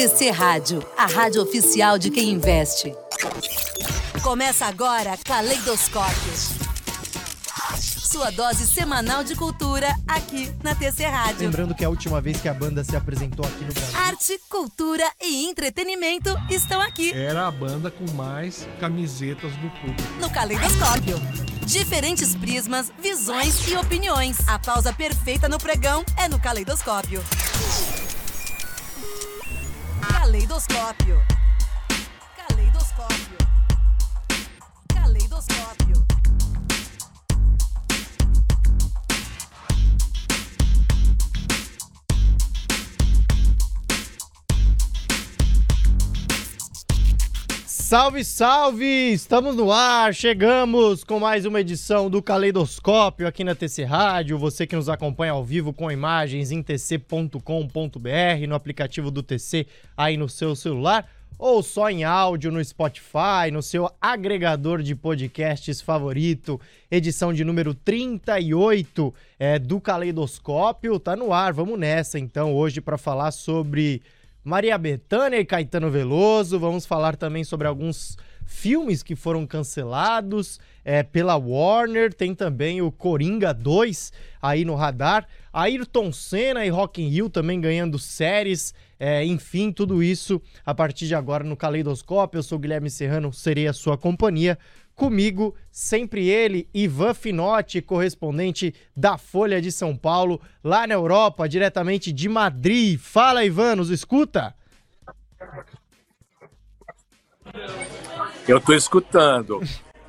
[0.00, 2.90] TC Rádio, a rádio oficial de quem investe.
[4.22, 6.32] Começa agora Caleidoscópio.
[7.76, 11.40] Sua dose semanal de cultura aqui na TC Rádio.
[11.40, 13.98] Lembrando que é a última vez que a banda se apresentou aqui no Brasil.
[13.98, 20.02] Arte, cultura e entretenimento estão aqui Era a banda com mais camisetas do público.
[20.18, 21.20] no Caleidoscópio.
[21.66, 24.38] Diferentes prismas, visões e opiniões.
[24.48, 27.20] A pausa perfeita no pregão é no Caleidoscópio.
[27.20, 27.49] Caleidoscópio.
[30.22, 31.16] Caleidoscópio.
[32.36, 33.29] Caleidoscópio.
[47.90, 49.12] Salve, salve!
[49.12, 54.38] Estamos no ar, chegamos com mais uma edição do Caleidoscópio aqui na TC Rádio.
[54.38, 57.40] Você que nos acompanha ao vivo com imagens em tc.com.br,
[58.48, 63.60] no aplicativo do TC aí no seu celular, ou só em áudio no Spotify, no
[63.60, 66.60] seu agregador de podcasts favorito.
[66.88, 71.00] Edição de número 38 é, do Caleidoscópio.
[71.00, 74.00] Tá no ar, vamos nessa então hoje para falar sobre
[74.42, 76.58] Maria Bethânia e Caetano Veloso.
[76.58, 82.12] Vamos falar também sobre alguns filmes que foram cancelados é, pela Warner.
[82.12, 85.26] Tem também o Coringa 2 aí no radar.
[85.52, 88.74] Ayrton Senna e Rock in Rio também ganhando séries.
[88.98, 92.38] É, enfim, tudo isso a partir de agora no Caleidoscópio.
[92.38, 94.58] Eu sou Guilherme Serrano, serei a sua companhia.
[95.00, 102.12] Comigo, sempre ele, Ivan Finotti, correspondente da Folha de São Paulo, lá na Europa, diretamente
[102.12, 103.00] de Madrid.
[103.00, 104.54] Fala, Ivan, nos escuta?
[108.46, 109.62] Eu tô escutando.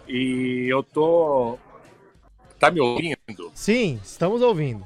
[0.09, 1.58] E eu tô.
[2.59, 3.50] Tá me ouvindo?
[3.55, 4.86] Sim, estamos ouvindo.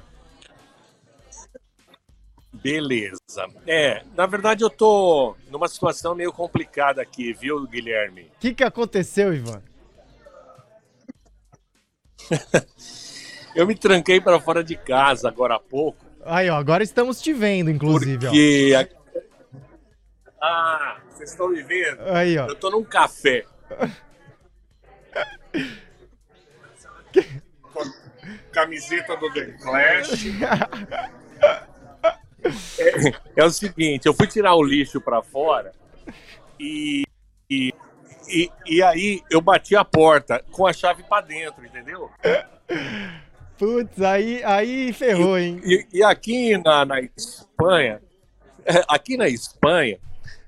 [2.54, 3.18] Beleza.
[3.66, 8.22] É, na verdade eu tô numa situação meio complicada aqui, viu, Guilherme?
[8.22, 9.64] O que, que aconteceu, Ivan?
[13.56, 17.32] Eu me tranquei para fora de casa agora há pouco, Aí, ó, agora estamos te
[17.32, 18.74] vendo, inclusive, porque.
[20.42, 22.02] Ah, vocês estão me vendo?
[22.02, 22.16] ó.
[22.16, 22.48] Aí, ó.
[22.48, 23.46] Eu tô num café.
[28.52, 30.26] Camiseta do The Clash.
[32.78, 35.72] É, é o seguinte, eu fui tirar o lixo pra fora
[36.60, 37.04] e,
[37.50, 37.74] e,
[38.28, 42.10] e, e aí eu bati a porta com a chave pra dentro, entendeu?
[43.58, 45.62] Putz, aí, aí ferrou, hein?
[45.64, 48.02] E, e aqui na, na Espanha,
[48.66, 49.98] é, aqui na Espanha,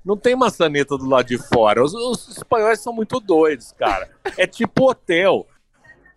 [0.04, 1.82] não tem maçaneta do lado de fora.
[1.82, 4.08] Os, os espanhóis são muito doidos, cara.
[4.36, 5.46] É tipo hotel.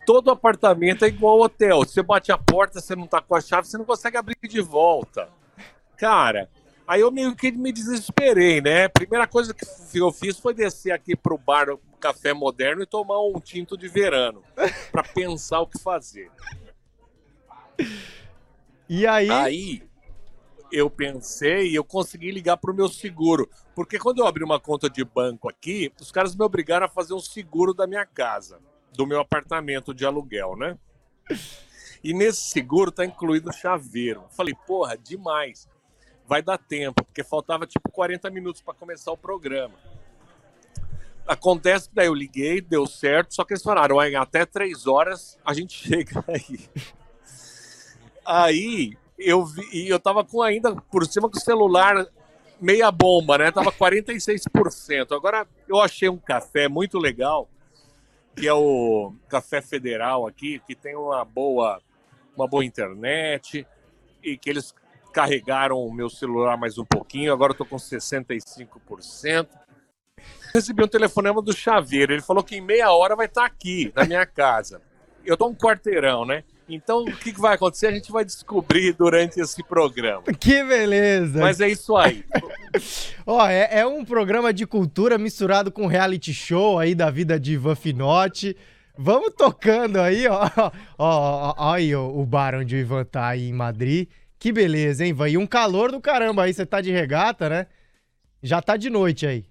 [0.04, 1.78] Todo apartamento é igual hotel.
[1.78, 4.60] Você bate a porta, você não tá com a chave, você não consegue abrir de
[4.60, 5.28] volta.
[5.96, 6.48] Cara,
[6.86, 8.88] aí eu meio que me desesperei, né?
[8.88, 13.20] Primeira coisa que eu fiz foi descer aqui pro bar do Café Moderno e tomar
[13.20, 14.42] um tinto de verano.
[14.90, 16.30] Pra pensar o que fazer.
[18.88, 19.82] E aí, Aí
[20.72, 23.48] eu pensei e eu consegui ligar pro meu seguro.
[23.74, 27.12] Porque quando eu abri uma conta de banco aqui, os caras me obrigaram a fazer
[27.14, 28.58] um seguro da minha casa,
[28.92, 30.78] do meu apartamento de aluguel, né?
[32.02, 34.24] E nesse seguro tá incluído o chaveiro.
[34.30, 35.68] Falei, porra, demais.
[36.32, 39.74] Vai dar tempo, porque faltava tipo 40 minutos para começar o programa.
[41.26, 45.38] Acontece que daí eu liguei, deu certo, só que eles falaram, "Olha, até três horas
[45.44, 46.70] a gente chega aí.
[48.24, 52.06] Aí eu vi, e eu tava com ainda por cima com o celular
[52.58, 53.52] meia bomba, né?
[53.52, 55.14] Tava 46%.
[55.14, 57.46] Agora eu achei um café muito legal,
[58.34, 61.78] que é o Café Federal aqui, que tem uma boa
[62.34, 63.66] uma boa internet
[64.22, 64.74] e que eles
[65.12, 67.32] carregaram o meu celular mais um pouquinho.
[67.32, 69.46] Agora eu tô com 65%.
[70.54, 72.12] Recebi um telefonema do chaveiro.
[72.12, 74.80] Ele falou que em meia hora vai estar aqui, na minha casa.
[75.24, 76.42] Eu tô um quarteirão, né?
[76.68, 77.88] Então, o que, vai acontecer?
[77.88, 80.22] A gente vai descobrir durante esse programa.
[80.22, 81.40] que beleza!
[81.40, 82.24] Mas é isso aí.
[83.26, 87.52] Ó, é, é um programa de cultura misturado com reality show aí da vida de
[87.52, 88.56] Ivan Finotti.
[88.96, 90.48] Vamos tocando aí, ó.
[90.56, 94.08] Ó, ó, ó aí ó, o bar onde o Ivan tá aí em Madrid.
[94.42, 95.28] Que beleza, hein, Ivan?
[95.28, 97.68] E um calor do caramba aí, você tá de regata, né?
[98.42, 99.44] Já tá de noite aí.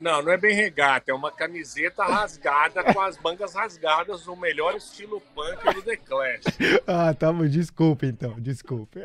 [0.00, 4.74] Não, não é bem regata, é uma camiseta rasgada com as mangas rasgadas, no melhor
[4.76, 6.44] estilo punk do The Clash.
[6.88, 9.00] Ah, tá bom, desculpa então, desculpa.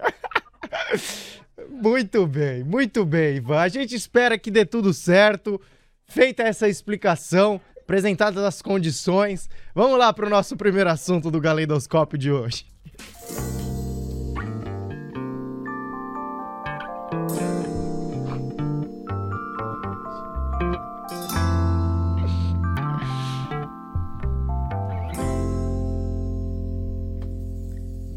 [1.69, 3.59] Muito bem, muito bem, Ivan.
[3.59, 5.61] A gente espera que dê tudo certo.
[6.05, 12.17] Feita essa explicação, apresentadas as condições, vamos lá para o nosso primeiro assunto do Galeidoscópio
[12.17, 12.65] de hoje.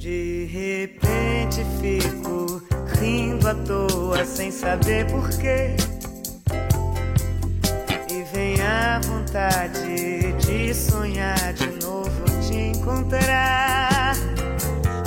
[0.05, 2.63] De repente fico
[3.01, 5.75] rindo à toa sem saber porquê.
[8.11, 14.15] E vem a vontade de sonhar de novo te encontrar.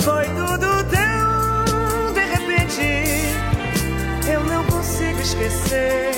[0.00, 2.82] Foi tudo tão de repente,
[4.28, 6.10] eu não consigo esquecer.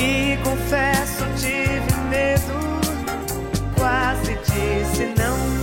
[0.00, 2.54] E confesso, tive medo,
[3.76, 5.57] quase disse não.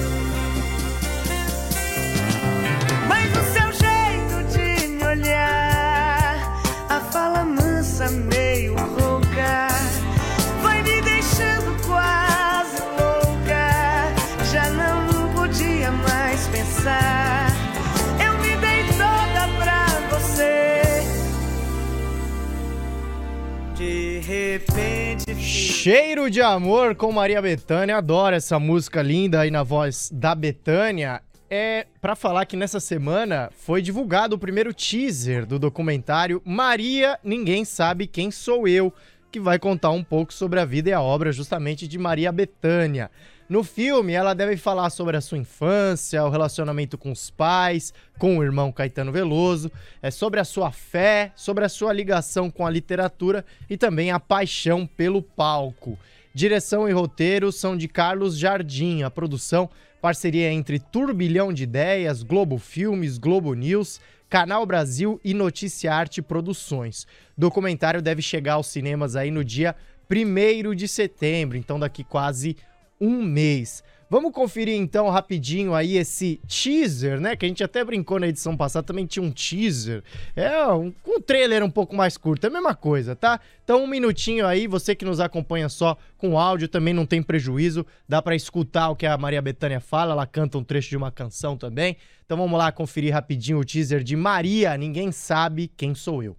[25.86, 27.98] Cheiro de amor com Maria Bethânia.
[27.98, 31.22] Adoro essa música linda aí na voz da Bethânia.
[31.48, 37.64] É pra falar que nessa semana foi divulgado o primeiro teaser do documentário Maria, ninguém
[37.64, 38.92] sabe quem sou eu,
[39.32, 43.12] que vai contar um pouco sobre a vida e a obra justamente de Maria Bethânia.
[43.48, 48.40] No filme, ela deve falar sobre a sua infância, o relacionamento com os pais, com
[48.40, 49.72] o irmão Caetano Veloso,
[50.02, 54.20] é sobre a sua fé, sobre a sua ligação com a literatura e também a
[54.20, 55.96] paixão pelo palco.
[56.34, 59.70] Direção e roteiro são de Carlos Jardim, a produção
[60.02, 67.06] parceria entre Turbilhão de Ideias, Globo Filmes, Globo News, Canal Brasil e Notícia Arte Produções.
[67.38, 69.76] Documentário deve chegar aos cinemas aí no dia
[70.12, 72.58] 1 de setembro, então daqui quase
[73.00, 73.84] um mês.
[74.08, 77.36] Vamos conferir então rapidinho aí esse teaser, né?
[77.36, 80.04] Que a gente até brincou na edição passada, também tinha um teaser.
[80.36, 83.40] É um, um trailer um pouco mais curto, é a mesma coisa, tá?
[83.64, 87.86] Então um minutinho aí, você que nos acompanha só com áudio também não tem prejuízo,
[88.08, 91.12] dá pra escutar o que a Maria Bethânia fala, ela canta um trecho de uma
[91.12, 91.98] canção também.
[92.26, 96.38] Então vamos lá conferir rapidinho o teaser de Maria, ninguém sabe quem sou eu.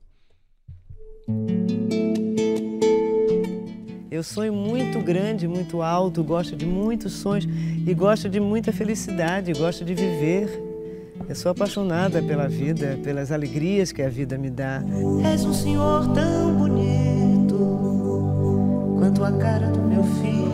[4.17, 7.47] Eu sonho muito grande, muito alto, gosto de muitos sonhos
[7.87, 10.49] e gosto de muita felicidade, gosto de viver.
[11.29, 14.83] Eu sou apaixonada pela vida, pelas alegrias que a vida me dá.
[15.31, 17.59] És um senhor tão bonito
[18.99, 20.51] quanto a cara do meu filho.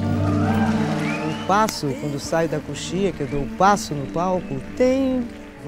[1.40, 5.22] O passo, quando saio da coxia, que eu dou o passo no palco, tem,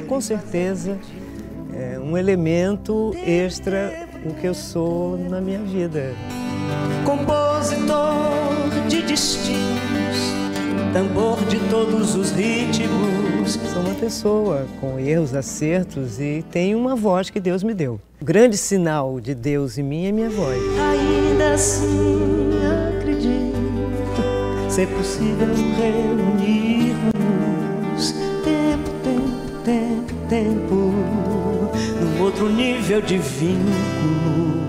[0.08, 0.98] com certeza,
[1.72, 6.12] é, um elemento extra o que eu sou na minha vida.
[7.04, 8.24] Compositor
[8.88, 10.18] de destinos,
[10.92, 13.58] tambor de todos os ritmos.
[13.72, 18.00] Sou uma pessoa com erros, acertos e tenho uma voz que Deus me deu.
[18.20, 20.58] O grande sinal de Deus em mim é minha voz.
[20.78, 22.50] Ainda assim
[22.98, 23.54] acredito
[24.68, 27.04] ser possível reunirmos
[28.42, 30.74] tempo, tempo, tempo, tempo
[32.00, 34.63] num outro nível de vínculo.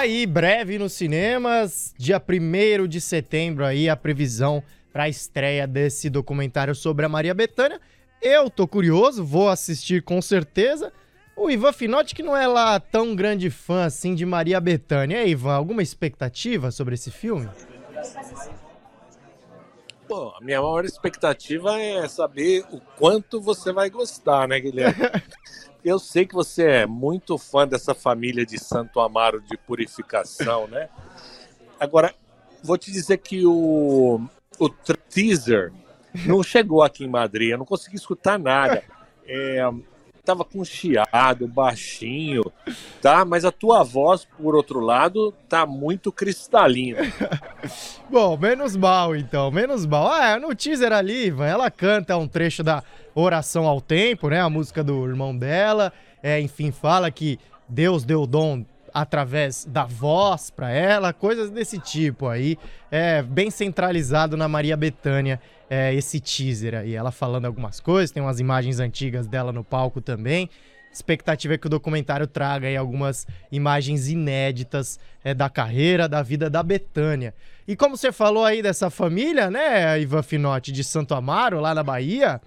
[0.00, 6.08] Aí, breve nos cinemas, dia 1 de setembro aí, a previsão para a estreia desse
[6.08, 7.78] documentário sobre a Maria Bethânia.
[8.22, 10.90] Eu tô curioso, vou assistir com certeza.
[11.36, 15.18] O Ivan Finotti que não é lá tão grande fã assim de Maria Bethânia.
[15.18, 17.48] E aí, Ivan, alguma expectativa sobre esse filme?
[20.08, 24.96] Pô, a minha maior expectativa é saber o quanto você vai gostar, né, Guilherme?
[25.84, 30.88] Eu sei que você é muito fã dessa família de Santo Amaro de purificação, né?
[31.78, 32.14] Agora,
[32.62, 34.20] vou te dizer que o,
[34.58, 35.72] o teaser
[36.26, 38.82] não chegou aqui em Madrid, eu não consegui escutar nada.
[39.26, 39.60] É,
[40.24, 42.42] tava com chiado, baixinho,
[43.00, 43.24] tá?
[43.24, 47.00] Mas a tua voz, por outro lado, tá muito cristalina.
[48.10, 50.08] Bom, menos mal então, menos mal.
[50.08, 52.82] Ah, no teaser ali, Ivan, ela canta um trecho da
[53.14, 54.40] Oração ao Tempo, né?
[54.40, 55.92] A música do irmão dela.
[56.22, 62.28] É, enfim, fala que Deus deu dom através da voz pra ela, coisas desse tipo
[62.28, 62.58] aí.
[62.90, 66.94] É bem centralizado na Maria Bethânia, é, esse teaser aí.
[66.94, 70.50] Ela falando algumas coisas, tem umas imagens antigas dela no palco também.
[70.92, 76.50] Expectativa é que o documentário traga aí algumas imagens inéditas é, da carreira, da vida
[76.50, 77.32] da Betânia.
[77.66, 81.84] E como você falou aí dessa família, né, Ivan Finotti, de Santo Amaro, lá na
[81.84, 82.40] Bahia,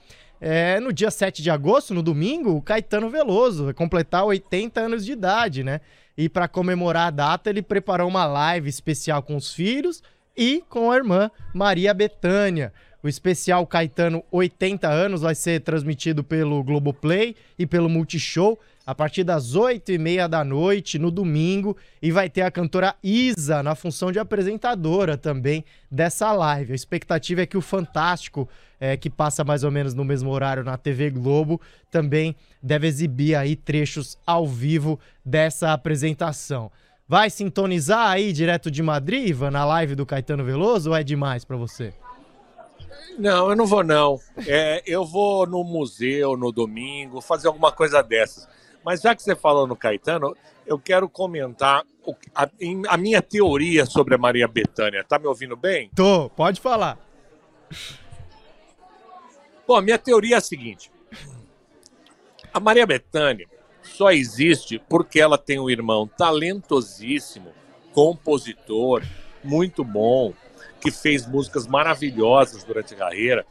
[0.45, 5.05] é, no dia 7 de agosto, no domingo, o Caetano Veloso vai completar 80 anos
[5.05, 5.79] de idade, né?
[6.17, 10.03] E para comemorar a data, ele preparou uma live especial com os filhos
[10.35, 12.73] e com a irmã Maria Betânia.
[13.01, 18.59] O especial Caetano 80 anos vai ser transmitido pelo Globoplay e pelo Multishow.
[18.85, 22.95] A partir das 8 e meia da noite, no domingo, e vai ter a cantora
[23.01, 26.73] Isa na função de apresentadora também dessa live.
[26.73, 28.47] A expectativa é que o Fantástico,
[28.79, 33.35] é, que passa mais ou menos no mesmo horário na TV Globo, também deve exibir
[33.35, 36.69] aí trechos ao vivo dessa apresentação.
[37.07, 41.45] Vai sintonizar aí direto de Madrid, Ivan, na live do Caetano Veloso, ou é demais
[41.45, 41.93] para você?
[43.17, 44.19] Não, eu não vou não.
[44.47, 48.47] É, eu vou no museu no domingo, fazer alguma coisa dessas.
[48.83, 50.35] Mas já que você falou no Caetano,
[50.65, 51.83] eu quero comentar
[52.35, 52.49] a,
[52.89, 55.03] a, minha teoria sobre a Maria Bethânia.
[55.03, 55.89] Tá me ouvindo bem?
[55.95, 56.97] Tô, pode falar.
[59.65, 60.91] Bom, a minha teoria é a seguinte.
[62.53, 63.47] A Maria Bethânia
[63.81, 67.51] só existe porque ela tem um irmão talentosíssimo,
[67.93, 69.03] compositor,
[69.43, 70.33] muito bom,
[70.79, 73.45] que fez músicas maravilhosas durante a carreira.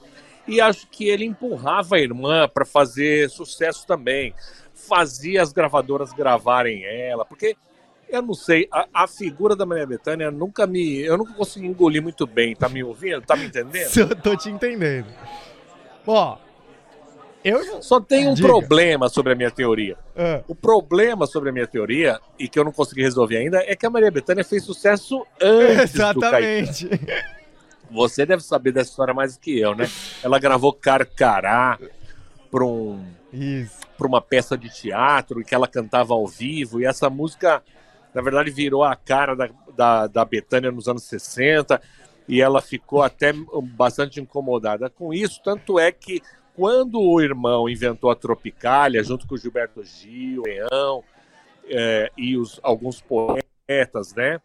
[0.46, 4.34] E acho que ele empurrava a irmã para fazer sucesso também.
[4.88, 7.56] Fazia as gravadoras gravarem ela, porque
[8.08, 11.00] eu não sei, a, a, figura da Maria Bethânia nunca me.
[11.00, 12.54] Eu nunca consegui engolir muito bem.
[12.54, 13.22] Tá me ouvindo?
[13.22, 13.88] Tá me entendendo?
[13.96, 15.06] Eu tô te entendendo.
[16.06, 16.36] Ó,
[17.44, 18.46] eu só tem um Diga.
[18.46, 19.96] problema sobre a minha teoria.
[20.14, 20.44] É.
[20.46, 23.84] O problema sobre a minha teoria, e que eu não consegui resolver ainda, é que
[23.84, 26.86] a Maria Bethânia fez sucesso antes Exatamente.
[26.86, 27.42] do Caetano.
[27.90, 29.90] Você deve saber dessa história mais do que eu, né?
[30.22, 31.78] Ela gravou Carcará
[32.50, 33.04] para um,
[34.02, 37.62] para uma peça de teatro que ela cantava ao vivo, e essa música,
[38.12, 41.80] na verdade, virou a cara da, da, da Betânia nos anos 60,
[42.26, 43.32] e ela ficou até
[43.76, 46.20] bastante incomodada com isso, tanto é que
[46.56, 51.04] quando o irmão inventou a Tropicália, junto com o Gilberto Gil, o Leão
[51.66, 54.40] é, e os, alguns poetas, né?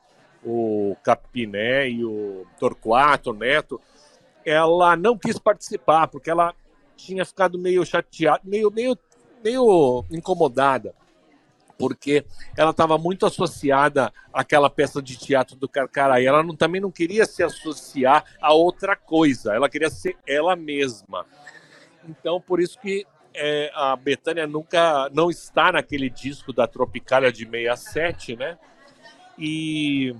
[0.45, 3.81] O Capiné e o Torquato Neto,
[4.45, 6.53] ela não quis participar, porque ela
[6.97, 8.97] tinha ficado meio chateada, meio, meio,
[9.47, 10.93] meio incomodada,
[11.77, 12.25] porque
[12.57, 16.25] ela estava muito associada àquela peça de teatro do Carcaraí.
[16.25, 21.25] Ela não, também não queria se associar a outra coisa, ela queria ser ela mesma.
[22.07, 27.45] Então, por isso que é, a Betânia nunca não está naquele disco da Tropicália de
[27.45, 28.57] 67, né?
[29.37, 30.15] E,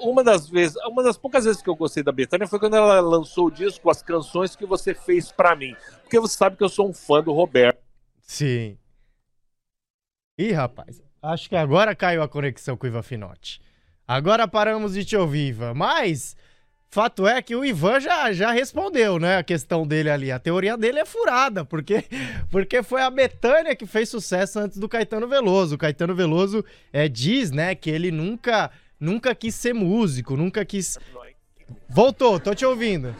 [0.00, 3.00] uma das vezes, uma das poucas vezes que eu gostei da Betânia foi quando ela
[3.00, 5.74] lançou o disco As Canções que Você Fez para Mim.
[6.02, 7.80] Porque você sabe que eu sou um fã do Roberto.
[8.22, 8.78] Sim.
[10.38, 13.60] Ih, rapaz, acho que agora caiu a conexão com o Ivan Finotti.
[14.06, 15.74] Agora paramos de te ouvir, Ivan.
[15.74, 16.36] Mas
[16.88, 19.38] Fato é que o Ivan já, já respondeu, né?
[19.38, 20.30] A questão dele ali.
[20.30, 22.04] A teoria dele é furada, porque,
[22.50, 25.74] porque foi a Betânia que fez sucesso antes do Caetano Veloso.
[25.74, 30.98] O Caetano Veloso é, diz, né, que ele nunca, nunca quis ser músico, nunca quis.
[31.88, 33.14] Voltou, tô te ouvindo.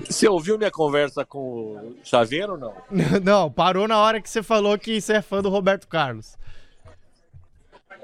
[0.00, 2.74] Você ouviu minha conversa com o Xavier ou não?
[3.22, 6.36] Não, parou na hora que você falou que você é fã do Roberto Carlos.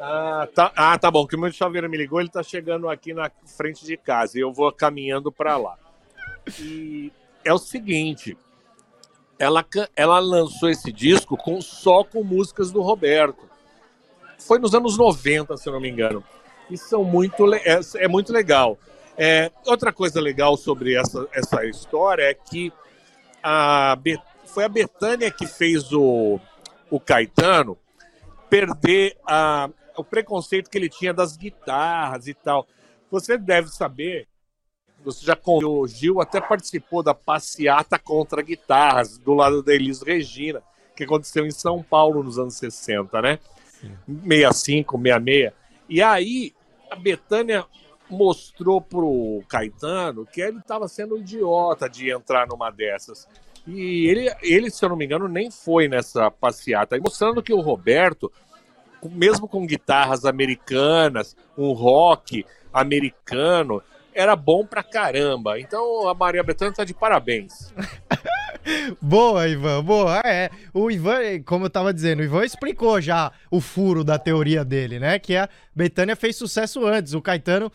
[0.01, 1.27] Ah, tá, ah, tá bom.
[1.27, 4.41] Que o meu chaveiro me ligou, ele tá chegando aqui na frente de casa e
[4.41, 5.79] eu vou caminhando para lá.
[6.59, 7.13] E
[7.45, 8.37] é o seguinte,
[9.39, 13.52] ela, ela lançou esse disco com, só com músicas do Roberto.
[14.47, 16.23] Foi nos anos 90, se eu não me engano.
[16.71, 18.79] E são muito, é, é muito legal.
[19.17, 22.73] É, outra coisa legal sobre essa, essa história é que
[23.43, 23.99] a,
[24.47, 26.41] foi a Betânia que fez o,
[26.91, 27.77] o Caetano
[28.49, 32.67] perder a, o preconceito que ele tinha das guitarras e tal.
[33.11, 34.27] Você deve saber,
[35.05, 40.63] você já o Gil até participou da passeata contra guitarras do lado da Elis Regina,
[40.97, 43.39] que aconteceu em São Paulo nos anos 60, né?
[43.83, 43.97] Sim.
[44.07, 45.53] 65, 66.
[45.89, 46.55] E aí
[46.91, 47.67] a Betânia
[48.09, 53.29] mostrou pro Caetano que ele estava sendo idiota de entrar numa dessas.
[53.67, 56.99] E ele, ele, se eu não me engano, nem foi nessa passeata.
[56.99, 58.33] Mostrando que o Roberto
[59.09, 63.83] mesmo com guitarras americanas, um rock americano,
[64.15, 65.59] era bom pra caramba.
[65.59, 67.73] Então a Maria Bethânia tá de parabéns.
[69.01, 70.21] boa, Ivan, boa.
[70.25, 74.65] É, o Ivan, como eu tava dizendo, o Ivan explicou já o furo da teoria
[74.65, 75.19] dele, né?
[75.19, 77.15] Que a Betânia fez sucesso antes.
[77.15, 77.71] O Caetano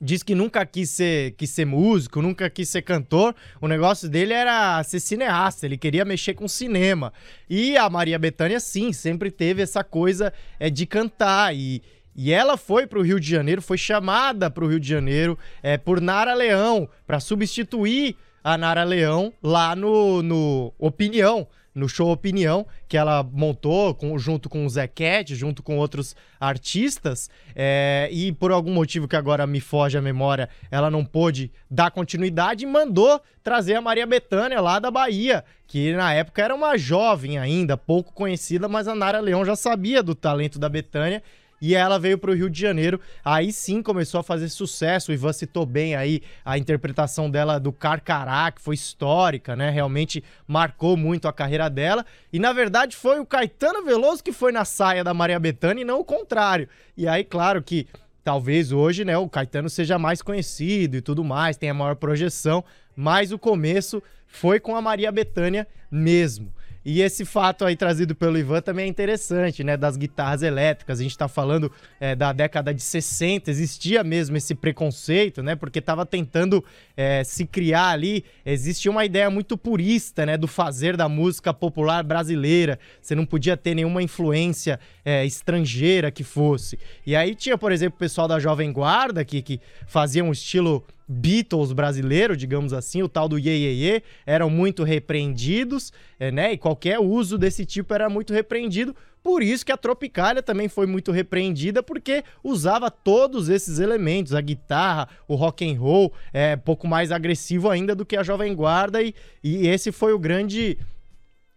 [0.00, 3.34] diz que nunca quis ser, quis ser músico, nunca quis ser cantor.
[3.60, 7.12] O negócio dele era ser cineasta, ele queria mexer com cinema.
[7.48, 11.54] E a Maria Bethânia, sim, sempre teve essa coisa é, de cantar.
[11.54, 11.82] E,
[12.14, 15.38] e ela foi para o Rio de Janeiro, foi chamada para o Rio de Janeiro
[15.62, 22.10] é, por Nara Leão, para substituir a Nara Leão lá no, no Opinião no show
[22.10, 28.08] Opinião, que ela montou com, junto com o Zé Cat, junto com outros artistas, é,
[28.12, 32.64] e por algum motivo que agora me foge a memória, ela não pôde dar continuidade
[32.64, 37.38] e mandou trazer a Maria Bethânia lá da Bahia, que na época era uma jovem
[37.38, 41.22] ainda, pouco conhecida, mas a Nara Leão já sabia do talento da Bethânia
[41.60, 43.00] e ela veio para o Rio de Janeiro.
[43.24, 45.10] Aí sim começou a fazer sucesso.
[45.10, 49.70] O Ivan citou bem aí a interpretação dela do Carcará, que foi histórica, né?
[49.70, 52.04] Realmente marcou muito a carreira dela.
[52.32, 55.84] E na verdade foi o Caetano Veloso que foi na saia da Maria Bethânia e
[55.84, 56.68] não o contrário.
[56.96, 57.86] E aí, claro que
[58.22, 62.64] talvez hoje, né, o Caetano seja mais conhecido e tudo mais, tenha maior projeção,
[62.96, 66.52] mas o começo foi com a Maria Bethânia mesmo.
[66.84, 69.76] E esse fato aí trazido pelo Ivan também é interessante, né?
[69.76, 71.00] Das guitarras elétricas.
[71.00, 75.56] A gente tá falando é, da década de 60, existia mesmo esse preconceito, né?
[75.56, 76.62] Porque tava tentando
[76.96, 78.24] é, se criar ali.
[78.44, 80.36] Existia uma ideia muito purista, né?
[80.36, 82.78] Do fazer da música popular brasileira.
[83.00, 86.78] Você não podia ter nenhuma influência é, estrangeira que fosse.
[87.06, 90.84] E aí tinha, por exemplo, o pessoal da Jovem Guarda que, que fazia um estilo
[91.06, 96.52] Beatles brasileiro, digamos assim, o tal do Ye, Ye, Ye, eram muito repreendidos, é, né?
[96.52, 98.94] E qualquer uso desse tipo era muito repreendido.
[99.22, 104.40] Por isso que a Tropicália também foi muito repreendida, porque usava todos esses elementos, a
[104.40, 109.02] guitarra, o rock and roll, é pouco mais agressivo ainda do que a Jovem Guarda,
[109.02, 110.78] e, e esse foi o grande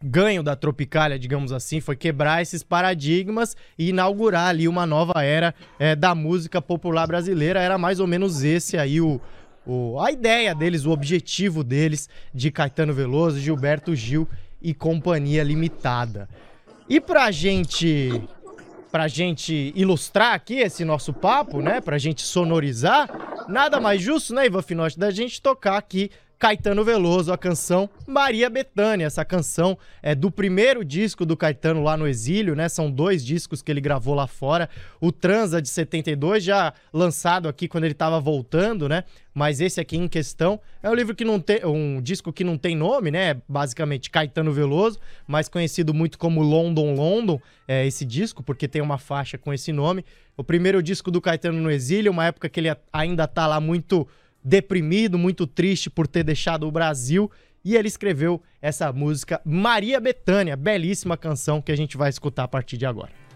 [0.01, 5.54] ganho da Tropicália, digamos assim, foi quebrar esses paradigmas e inaugurar ali uma nova era
[5.80, 7.60] é, da música popular brasileira.
[7.60, 9.20] Era mais ou menos esse aí o,
[9.67, 14.27] o, a ideia deles, o objetivo deles de Caetano Veloso, Gilberto Gil
[14.62, 16.29] e Companhia Limitada.
[16.89, 18.21] E pra gente
[18.89, 24.45] pra gente ilustrar aqui esse nosso papo, né, pra gente sonorizar, nada mais justo, né,
[24.45, 26.09] Ivan Finotti, da gente tocar aqui
[26.39, 29.06] Caetano Veloso, a canção Maria Bethânia.
[29.06, 32.70] Essa canção é do primeiro disco do Caetano lá no exílio, né?
[32.70, 34.70] São dois discos que ele gravou lá fora.
[35.01, 39.04] O Transa de 72, já lançado aqui quando ele estava voltando, né?
[39.34, 41.65] Mas esse aqui em questão é um livro que não tem.
[41.65, 43.41] um disco que não tem nome, né?
[43.50, 49.00] Basicamente Caetano Veloso, mais conhecido muito como London London, é esse disco, porque tem uma
[49.00, 50.06] faixa com esse nome.
[50.36, 54.08] O primeiro disco do Caetano no exílio, uma época que ele ainda tá lá muito
[54.47, 57.29] deprimido, muito triste por ter deixado o Brasil.
[57.65, 62.47] E ele escreveu essa música Maria Bethânia, belíssima canção que a gente vai escutar a
[62.47, 63.27] partir de agora.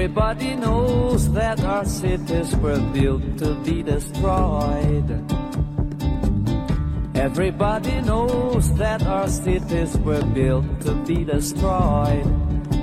[0.00, 5.10] Everybody knows that our cities were built to be destroyed.
[7.14, 12.24] Everybody knows that our cities were built to be destroyed.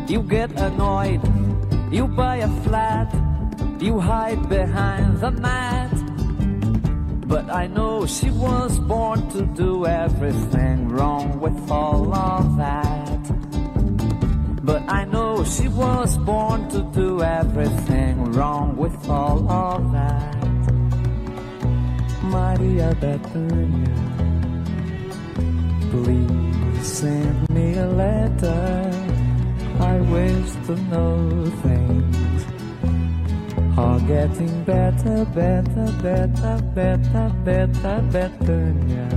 [0.08, 1.26] You get annoyed,
[1.92, 3.10] you buy a flat,
[3.82, 5.90] you hide behind the mat.
[7.26, 12.97] But I know she was born to do everything wrong with all of that.
[14.68, 20.36] But I know she was born to do everything wrong with all of that.
[22.22, 23.98] Maria Bethania,
[25.90, 28.92] please send me a letter.
[29.80, 32.46] I wish to know things
[33.78, 39.08] are getting better, better, better, better, better, Bethania.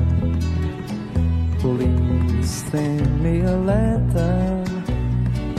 [1.59, 4.60] Please send me a letter.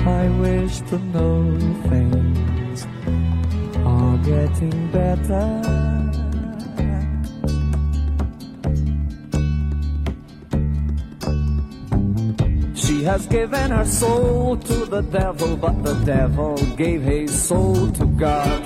[0.05, 1.59] I wish to know
[1.89, 2.87] things
[3.85, 5.61] are getting better.
[12.73, 18.05] She has given her soul to the devil, but the devil gave his soul to
[18.05, 18.63] God.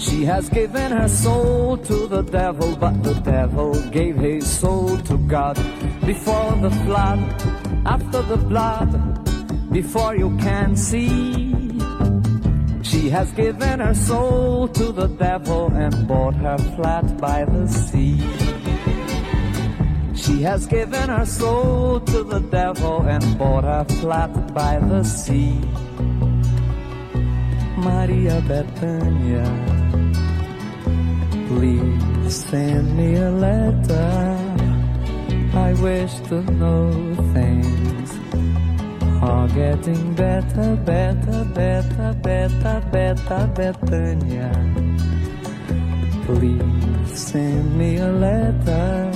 [0.00, 5.16] She has given her soul to the devil, but the devil gave his soul to
[5.28, 5.54] God.
[6.04, 7.20] Before the flood,
[7.86, 9.27] after the blood,
[9.70, 11.52] before you can see.
[12.82, 18.18] She has given her soul to the devil and bought her flat by the sea.
[20.14, 25.60] She has given her soul to the devil and bought her flat by the sea.
[27.76, 29.46] Maria Bethania,
[31.48, 34.48] please send me a letter.
[35.54, 38.17] I wish to know things
[39.28, 44.50] are getting better, better, better, better, better, Bethania.
[46.24, 49.12] Please send me a letter.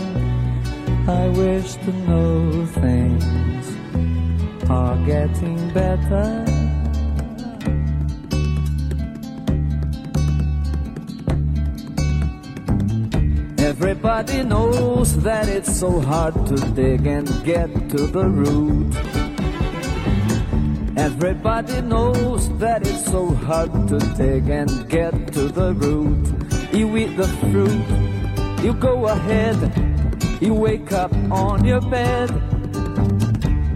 [1.09, 3.67] I wish to know things
[4.69, 6.45] are getting better.
[13.59, 19.12] Everybody knows that it's so hard to dig and get to the root.
[21.03, 26.29] Everybody knows that it's so hard to dig and get to the root.
[26.73, 29.59] You eat the fruit, you go ahead,
[30.41, 32.31] you wake up on your bed.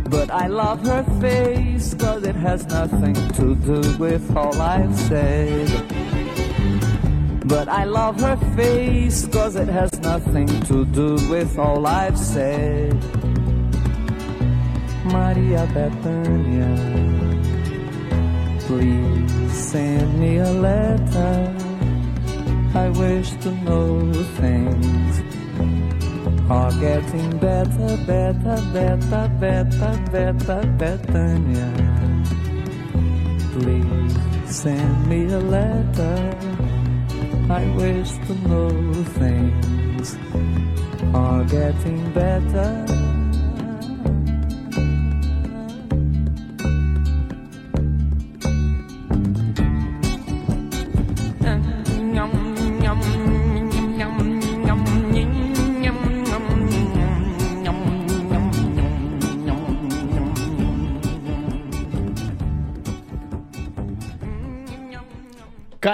[0.08, 5.68] But I love her face, cause it has nothing to do with all I've said.
[7.44, 12.94] But I love her face, cause it has nothing to do with all I've said.
[15.06, 17.06] Maria Bethania,
[18.66, 21.55] please send me a letter.
[22.74, 25.20] I wish to know things
[26.50, 31.70] are getting better, better, better, better, better, Bethania.
[33.52, 36.18] Please send me a letter.
[37.48, 38.70] I wish to know
[39.20, 40.16] things
[41.14, 42.95] are getting better.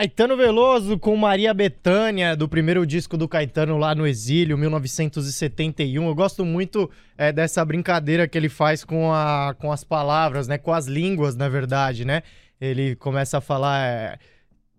[0.02, 6.04] Caetano Veloso com Maria Bethânia, do primeiro disco do Caetano lá no Exílio, 1971.
[6.04, 10.58] Eu gosto muito é, dessa brincadeira que ele faz com, a, com as palavras, né?
[10.58, 12.24] Com as línguas, na verdade, né?
[12.60, 13.86] Ele começa a falar.
[13.86, 14.18] É,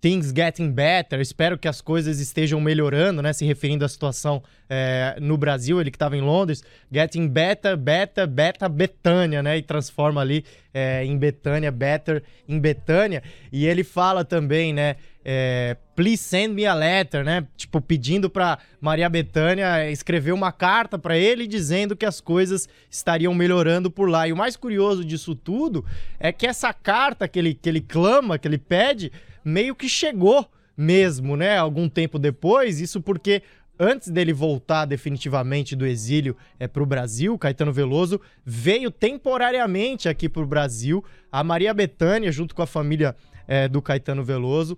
[0.04, 3.32] Things getting better, espero que as coisas estejam melhorando, né?
[3.32, 6.62] Se referindo à situação é, no Brasil, ele que estava em Londres.
[6.92, 9.58] Getting better, better, beta, Betânia, né?
[9.58, 13.24] E transforma ali é, em Betânia, better em Betânia.
[13.50, 14.98] E ele fala também, né?
[15.24, 17.48] É, Please send me a letter, né?
[17.56, 23.34] Tipo, pedindo para Maria Bethânia escrever uma carta para ele dizendo que as coisas estariam
[23.34, 24.28] melhorando por lá.
[24.28, 25.86] E o mais curioso disso tudo
[26.20, 29.14] é que essa carta que ele, que ele clama, que ele pede,
[29.44, 31.58] meio que chegou mesmo, né?
[31.58, 33.44] Algum tempo depois, isso porque
[33.80, 40.30] antes dele voltar definitivamente do exílio é, para o Brasil, Caetano Veloso veio temporariamente aqui
[40.30, 41.04] para o Brasil.
[41.32, 43.16] A Maria Bethânia, junto com a família
[43.48, 44.78] é, do Caetano Veloso,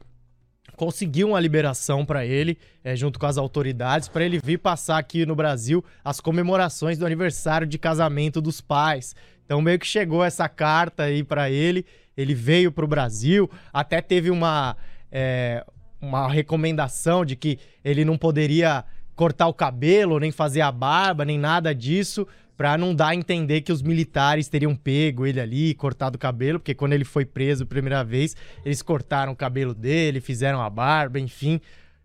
[0.75, 5.25] conseguiu uma liberação para ele, é, junto com as autoridades, para ele vir passar aqui
[5.25, 9.15] no Brasil as comemorações do aniversário de casamento dos pais.
[9.45, 11.85] Então meio que chegou essa carta aí para ele
[12.17, 14.75] ele veio para o Brasil, até teve uma,
[15.11, 15.65] é,
[16.01, 18.83] uma recomendação de que ele não poderia
[19.15, 23.61] cortar o cabelo, nem fazer a barba, nem nada disso, para não dar a entender
[23.61, 27.63] que os militares teriam pego ele ali, cortado o cabelo, porque quando ele foi preso
[27.63, 31.59] a primeira vez, eles cortaram o cabelo dele, fizeram a barba, enfim.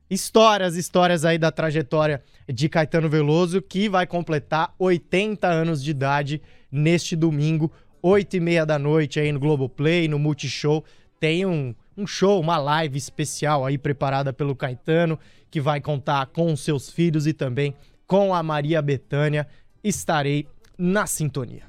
[0.08, 6.42] Histórias, histórias aí da trajetória de Caetano Veloso, que vai completar 80 anos de idade
[6.70, 7.70] neste domingo,
[8.02, 10.84] 8 e meia da noite aí no Globoplay, no Multishow,
[11.18, 15.18] tem um, um show, uma live especial aí preparada pelo Caetano,
[15.50, 17.74] que vai contar com seus filhos e também
[18.06, 19.46] com a Maria Bethânia.
[19.84, 20.46] Estarei
[20.78, 21.62] na sintonia.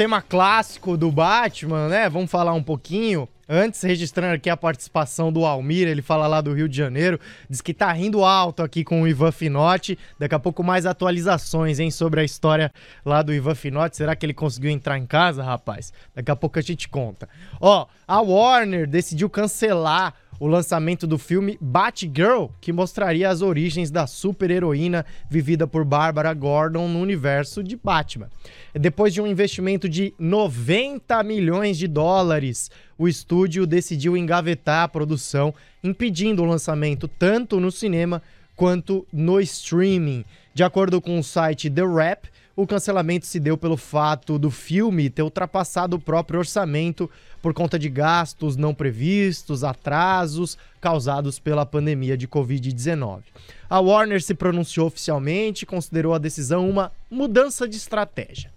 [0.00, 2.08] Tema clássico do Batman, né?
[2.08, 3.28] Vamos falar um pouquinho.
[3.46, 7.60] Antes, registrando aqui a participação do Almir, ele fala lá do Rio de Janeiro, diz
[7.60, 9.98] que tá rindo alto aqui com o Ivan Finotti.
[10.18, 12.72] Daqui a pouco mais atualizações, hein, sobre a história
[13.04, 13.98] lá do Ivan Finotti.
[13.98, 15.92] Será que ele conseguiu entrar em casa, rapaz?
[16.14, 17.28] Daqui a pouco a gente conta.
[17.60, 24.06] Ó, a Warner decidiu cancelar o lançamento do filme Batgirl, que mostraria as origens da
[24.06, 28.30] super-heroína vivida por Barbara Gordon no universo de Batman.
[28.74, 35.54] Depois de um investimento de 90 milhões de dólares, o estúdio decidiu engavetar a produção,
[35.84, 38.22] impedindo o lançamento tanto no cinema
[38.56, 40.24] quanto no streaming.
[40.54, 42.28] De acordo com o site The Rap,
[42.60, 47.78] o cancelamento se deu pelo fato do filme ter ultrapassado o próprio orçamento por conta
[47.78, 53.22] de gastos não previstos, atrasos causados pela pandemia de Covid-19.
[53.68, 58.52] A Warner se pronunciou oficialmente e considerou a decisão uma mudança de estratégia.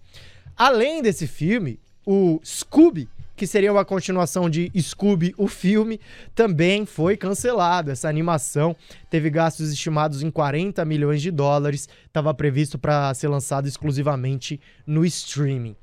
[0.57, 3.07] Além desse filme, o Scooby
[3.43, 5.99] que seria uma continuação de Scooby, o filme,
[6.34, 7.91] também foi cancelado.
[7.91, 8.73] Essa animação
[9.10, 15.06] teve gastos estimados em 40 milhões de dólares, estava previsto para ser lançado exclusivamente no
[15.06, 15.75] streaming.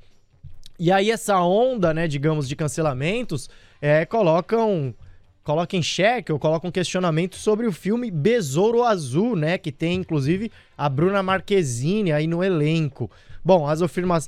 [0.79, 3.47] E aí essa onda, né, digamos, de cancelamentos,
[3.79, 4.95] é, colocam
[5.43, 9.95] coloca em xeque ou coloca um questionamento sobre o filme Besouro Azul, né, que tem
[9.95, 13.09] inclusive a Bruna Marquezine aí no elenco.
[13.43, 13.81] Bom, as,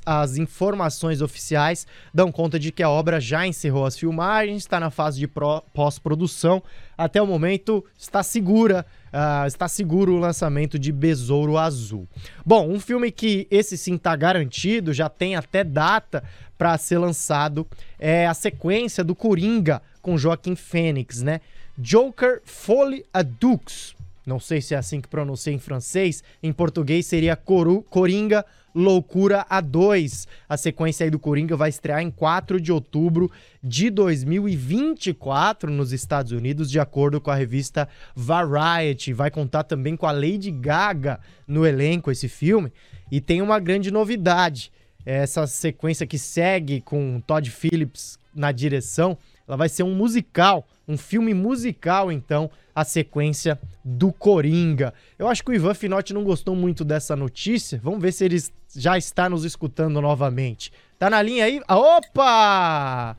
[0.04, 4.90] as informações oficiais dão conta de que a obra já encerrou as filmagens, está na
[4.90, 5.28] fase de
[5.72, 6.60] pós-produção.
[6.98, 12.08] Até o momento está segura, uh, está seguro o lançamento de Besouro Azul.
[12.44, 16.24] Bom, um filme que esse sim está garantido, já tem até data
[16.58, 17.66] para ser lançado,
[17.98, 21.40] é a sequência do Coringa com Joaquim Fênix, né?
[21.78, 23.96] Joker Folie à Dux.
[24.26, 26.22] Não sei se é assim que pronuncia em francês.
[26.42, 30.26] Em português seria Coru Coringa Loucura A2.
[30.46, 33.30] A sequência aí do Coringa vai estrear em 4 de outubro
[33.62, 39.14] de 2024 nos Estados Unidos, de acordo com a revista Variety.
[39.14, 42.70] Vai contar também com a Lady Gaga no elenco esse filme.
[43.10, 44.70] E tem uma grande novidade.
[45.06, 50.96] Essa sequência que segue com Todd Phillips na direção, ela vai ser um musical, um
[50.96, 54.92] filme musical, então, a sequência do Coringa.
[55.18, 57.80] Eu acho que o Ivan Finotti não gostou muito dessa notícia.
[57.82, 58.42] Vamos ver se ele
[58.74, 60.72] já está nos escutando novamente.
[60.98, 61.60] Tá na linha aí?
[61.68, 63.16] Opa!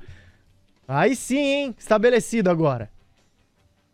[0.87, 1.75] Aí sim, hein?
[1.77, 2.89] Estabelecido agora.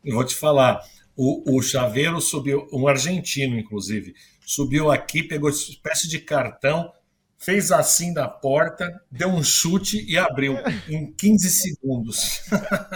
[0.03, 0.81] Eu vou te falar.
[1.15, 4.15] O, o Chaveiro subiu, um argentino, inclusive,
[4.45, 6.91] subiu aqui, pegou espécie de cartão
[7.41, 12.43] fez assim na porta, deu um chute e abriu em 15 segundos.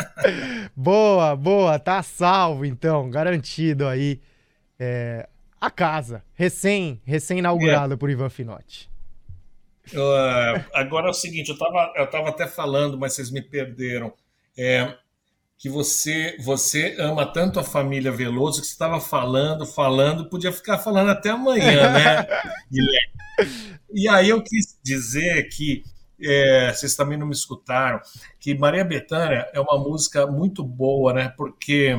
[0.75, 4.21] boa, boa, tá salvo então, garantido aí
[4.79, 5.27] é,
[5.59, 7.97] a casa, recém, recém inaugurada é.
[7.97, 8.87] por Ivan Finotti.
[9.91, 14.13] Uh, agora é o seguinte, eu estava eu tava até falando, mas vocês me perderam.
[14.57, 14.95] É,
[15.57, 20.77] que você você ama tanto a família Veloso que você estava falando, falando, podia ficar
[20.77, 22.27] falando até amanhã, né,
[22.71, 23.24] Guilherme?
[23.91, 25.83] E aí eu quis dizer que
[26.21, 27.99] é, vocês também não me escutaram,
[28.39, 31.33] que Maria Bethânia é uma música muito boa, né?
[31.35, 31.95] Porque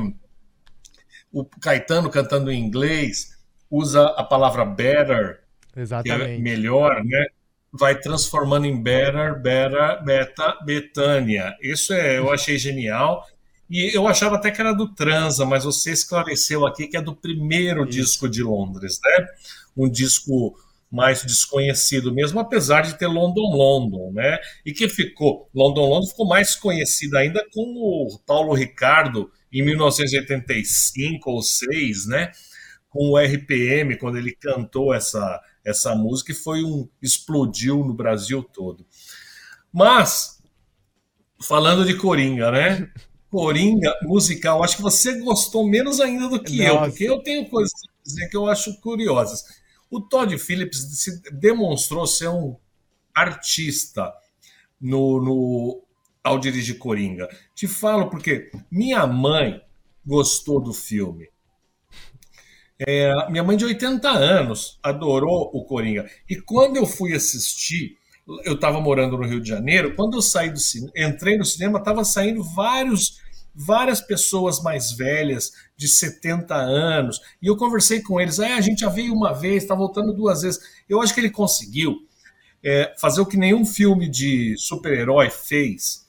[1.31, 3.37] o Caetano cantando em inglês
[3.69, 5.41] usa a palavra better,
[5.75, 6.25] Exatamente.
[6.25, 7.25] que é melhor, né?
[7.71, 11.55] Vai transformando em better, better, beta, Betânia.
[11.61, 13.25] Isso é, eu achei genial.
[13.69, 17.13] E eu achava até que era do Transa, mas você esclareceu aqui que é do
[17.13, 17.91] primeiro Isso.
[17.91, 19.27] disco de Londres, né?
[19.75, 20.57] Um disco
[20.91, 24.37] mais desconhecido mesmo, apesar de ter London London, né?
[24.65, 31.29] E que ficou, London London ficou mais conhecido ainda com o Paulo Ricardo em 1985
[31.29, 32.31] ou 6, né?
[32.89, 38.41] Com o RPM, quando ele cantou essa, essa música, e foi um explodiu no Brasil
[38.41, 38.85] todo.
[39.71, 40.41] Mas
[41.41, 42.89] falando de Coringa, né?
[43.29, 46.69] Coringa musical, acho que você gostou menos ainda do que Nossa.
[46.69, 49.43] eu, porque eu tenho coisas a dizer que eu acho curiosas.
[49.89, 52.57] O Todd Phillips se demonstrou ser um
[53.13, 54.13] artista
[54.79, 55.83] no, no,
[56.23, 57.27] ao dirigir Coringa.
[57.55, 59.61] Te falo porque minha mãe
[60.05, 61.29] gostou do filme.
[62.79, 66.09] É, minha mãe de 80 anos adorou o Coringa.
[66.29, 67.97] E quando eu fui assistir,
[68.43, 71.79] eu estava morando no Rio de Janeiro, quando eu saí do cinema, entrei no cinema,
[71.79, 73.19] estava saindo vários
[73.57, 78.39] várias pessoas mais velhas, de 70 anos, e eu conversei com eles.
[78.39, 80.59] Ah, a gente já veio uma vez, está voltando duas vezes.
[80.87, 81.97] Eu acho que ele conseguiu
[82.63, 86.05] é, fazer o que nenhum filme de super-herói fez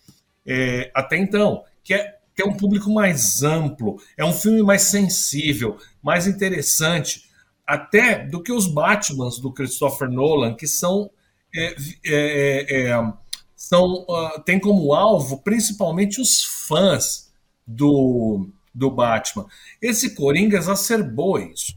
[0.46, 4.00] é, até então, que é ter um público mais amplo.
[4.16, 7.28] É um filme mais sensível, mais interessante,
[7.66, 11.10] até do que os Batmans do Christopher Nolan, que são
[11.54, 11.74] é,
[12.06, 13.12] é, é
[13.56, 17.27] são uh, tem como alvo principalmente os fãs
[17.68, 19.46] do, do Batman.
[19.80, 21.76] Esse Coringa exacerbou isso.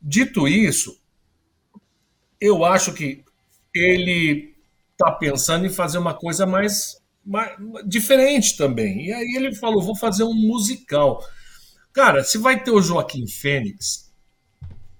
[0.00, 0.96] Dito isso,
[2.40, 3.24] eu acho que
[3.74, 4.54] ele
[4.92, 9.06] está pensando em fazer uma coisa mais, mais, diferente também.
[9.06, 11.24] E aí ele falou: vou fazer um musical.
[11.92, 14.12] Cara, se vai ter o Joaquim Fênix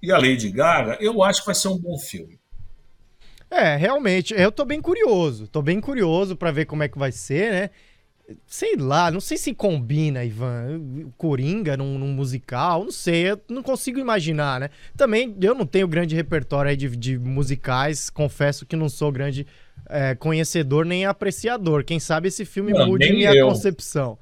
[0.02, 2.38] e a Lady Gaga, eu acho que vai ser um bom filme.
[3.50, 5.46] É, realmente, eu tô bem curioso.
[5.46, 7.70] Tô bem curioso para ver como é que vai ser, né?
[8.46, 13.62] Sei lá, não sei se combina, Ivan, Coringa num, num, musical, não sei, eu não
[13.62, 14.70] consigo imaginar, né?
[14.96, 19.46] Também eu não tenho grande repertório aí de, de musicais, confesso que não sou grande
[19.88, 21.84] é, conhecedor nem apreciador.
[21.84, 23.48] Quem sabe esse filme não, mude minha eu.
[23.48, 24.18] concepção.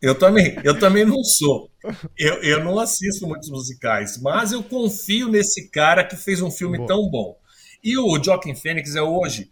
[0.00, 1.70] Eu também, eu também não sou.
[2.18, 6.78] Eu, eu não assisto muitos musicais, mas eu confio nesse cara que fez um filme
[6.78, 6.86] bom.
[6.86, 7.36] tão bom.
[7.82, 9.50] E o Joaquin Phoenix é hoje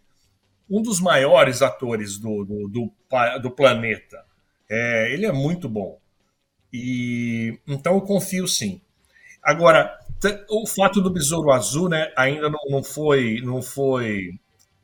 [0.69, 2.93] um dos maiores atores do, do, do,
[3.41, 4.25] do planeta.
[4.71, 5.99] É, ele é muito bom.
[6.73, 8.81] E então eu confio sim.
[9.43, 9.97] Agora,
[10.49, 14.31] o fato do Besouro Azul né, ainda não, não, foi, não foi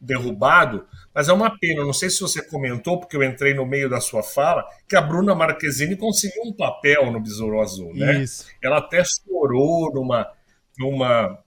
[0.00, 1.84] derrubado, mas é uma pena.
[1.84, 5.00] Não sei se você comentou, porque eu entrei no meio da sua fala, que a
[5.00, 8.22] Bruna Marquezine conseguiu um papel no Besouro Azul, né?
[8.22, 8.46] Isso.
[8.62, 10.30] Ela até chorou numa,
[10.78, 11.38] numa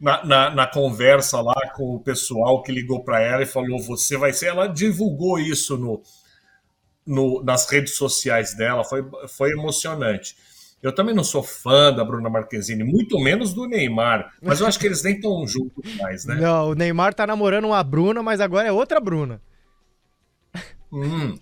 [0.00, 4.16] na, na, na, conversa lá com o pessoal que ligou para ela e falou: você
[4.16, 4.46] vai ser.
[4.46, 6.02] Ela divulgou isso no,
[7.06, 10.36] no, nas redes sociais dela, foi, foi emocionante.
[10.82, 14.78] Eu também não sou fã da Bruna Marquezine, muito menos do Neymar, mas eu acho
[14.78, 16.36] que eles nem estão juntos mais, né?
[16.36, 19.42] Não, o Neymar tá namorando uma Bruna, mas agora é outra Bruna.
[20.90, 21.38] Hum,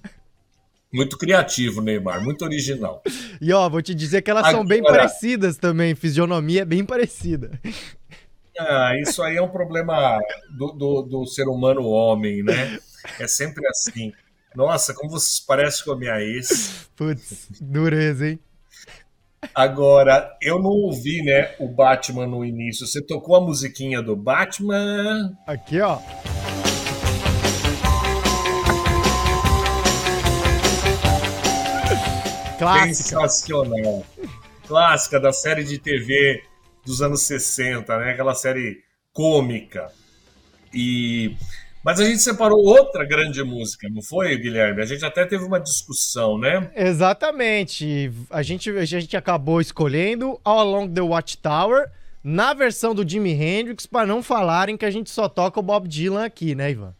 [0.93, 3.01] muito criativo, Neymar, muito original.
[3.41, 4.57] E ó, vou te dizer que elas agora...
[4.57, 7.61] são bem parecidas também, fisionomia é bem parecida.
[8.59, 10.19] Ah, isso aí é um problema
[10.51, 12.79] do, do, do ser humano homem, né?
[13.21, 14.13] É sempre assim.
[14.53, 16.91] Nossa, como vocês parecem com a minha ex.
[16.97, 18.41] Putz, dureza, hein?
[19.55, 22.85] Agora, eu não ouvi, né, o Batman no início.
[22.85, 25.39] Você tocou a musiquinha do Batman.
[25.47, 26.01] Aqui, ó.
[32.59, 32.95] Clássica.
[32.95, 34.05] Sensacional.
[34.67, 36.43] Clássica da série de TV
[36.89, 38.13] dos anos 60, né?
[38.13, 39.93] Aquela série cômica.
[40.73, 41.37] E
[41.85, 44.83] mas a gente separou outra grande música, não foi, Guilherme?
[44.83, 46.71] A gente até teve uma discussão, né?
[46.75, 48.13] Exatamente.
[48.29, 51.91] A gente, a gente acabou escolhendo All Along the Watchtower
[52.23, 55.89] na versão do Jimi Hendrix, para não falarem que a gente só toca o Bob
[55.89, 56.95] Dylan aqui, né, Ivan?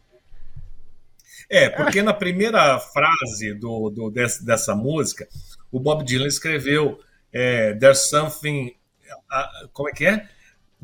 [1.49, 5.27] É, porque na primeira frase do, do dessa, dessa música,
[5.71, 6.99] o Bob Dylan escreveu
[7.33, 8.73] é, There's something.
[9.73, 10.27] Como é que é?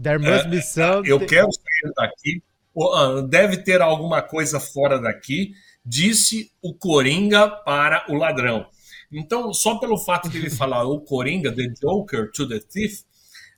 [0.01, 1.09] There must be something.
[1.09, 2.43] Eu quero sair daqui
[2.83, 5.53] ah, deve ter alguma coisa fora daqui,
[5.85, 8.65] disse o Coringa para o ladrão.
[9.11, 13.03] Então, só pelo fato de ele falar o Coringa, The Joker to the Thief,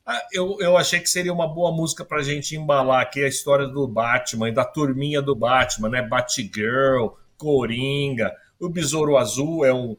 [0.06, 3.27] ah, eu, eu achei que seria uma boa música para a gente embalar aqui a
[3.27, 6.01] história do Batman e da turminha do Batman, né?
[6.01, 9.97] Batgirl, Coringa, o Besouro Azul é um,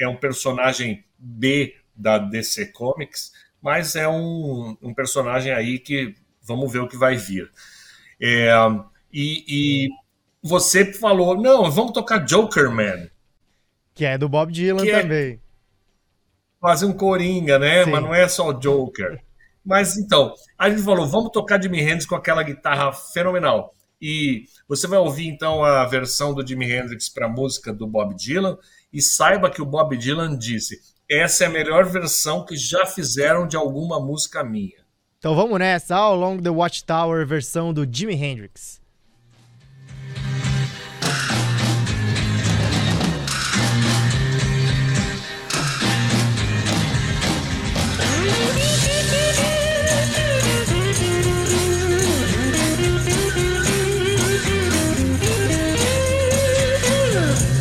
[0.00, 6.72] é um personagem B da DC Comics, mas é um, um personagem aí que vamos
[6.72, 7.50] ver o que vai vir.
[8.20, 8.50] É,
[9.12, 9.88] e, e,
[10.42, 13.08] você falou, não, vamos tocar Joker Man.
[13.94, 15.32] Que é do Bob Dylan é também.
[15.34, 15.38] É
[16.60, 17.84] quase um coringa, né?
[17.84, 17.90] Sim.
[17.90, 19.22] Mas não é só o Joker.
[19.64, 23.74] Mas então, a gente falou, vamos tocar Jimi Hendrix com aquela guitarra fenomenal.
[24.00, 28.14] E você vai ouvir então a versão do Jimi Hendrix para a música do Bob
[28.14, 28.56] Dylan
[28.92, 33.44] e saiba que o Bob Dylan disse: essa é a melhor versão que já fizeram
[33.44, 34.78] de alguma música minha.
[35.18, 38.80] Então vamos nessa, All Along the Watchtower, versão do Jimi Hendrix.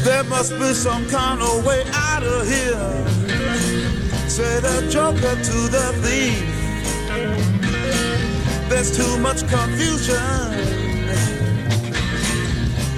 [0.03, 3.08] There must be some kind of way out of here.
[4.39, 6.47] Say the joker to the thief.
[8.69, 10.15] There's too much confusion.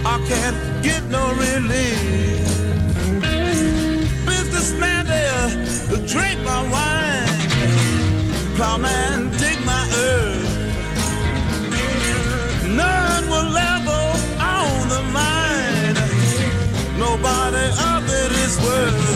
[0.05, 2.45] I can't get no relief.
[4.23, 5.49] Businessman there,
[6.05, 7.39] drink my wine.
[8.55, 10.45] Plowman, dig my earth.
[12.67, 14.03] None will ever
[14.55, 15.95] own the mine.
[16.99, 19.10] Nobody of it is worth.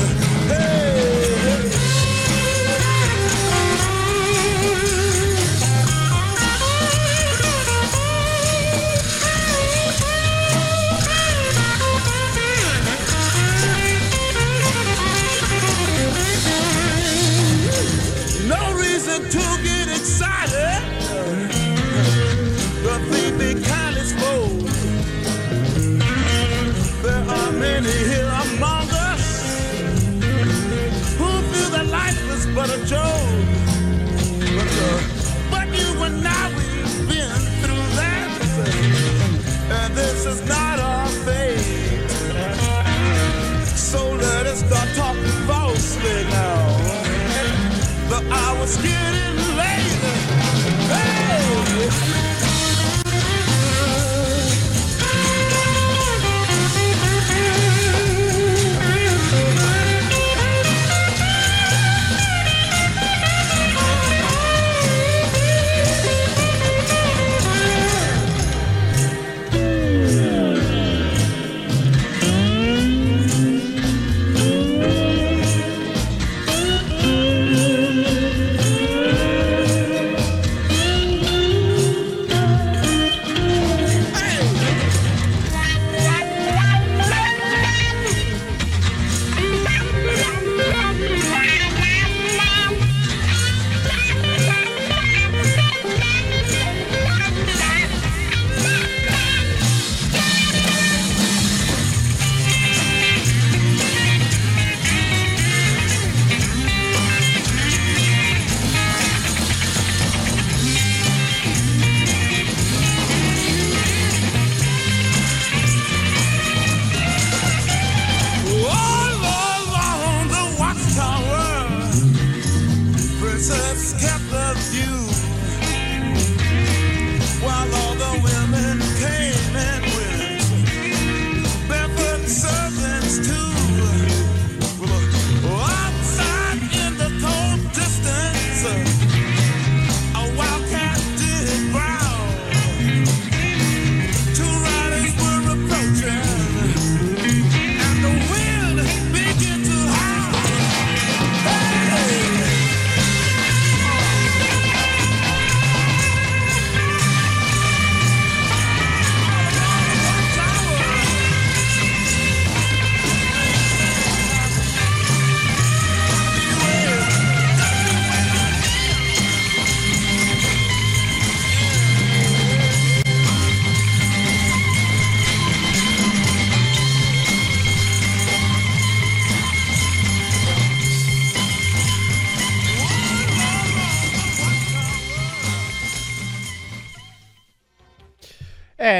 [40.26, 40.65] Is not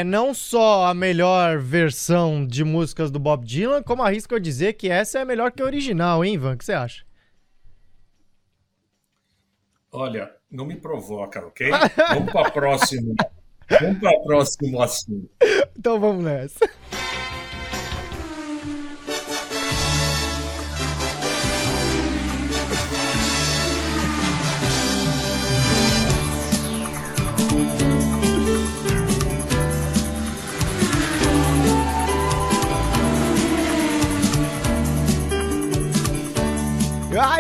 [0.06, 4.90] não só a melhor versão de músicas do Bob Dylan, como arrisco eu dizer que
[4.90, 6.54] essa é melhor que a original, hein, Ivan?
[6.54, 7.04] O que você acha?
[9.92, 11.70] Olha, não me provoca, ok?
[12.10, 13.16] Vamos para próximo.
[13.82, 15.30] Vamos para próximo assunto.
[15.78, 16.70] Então vamos nessa.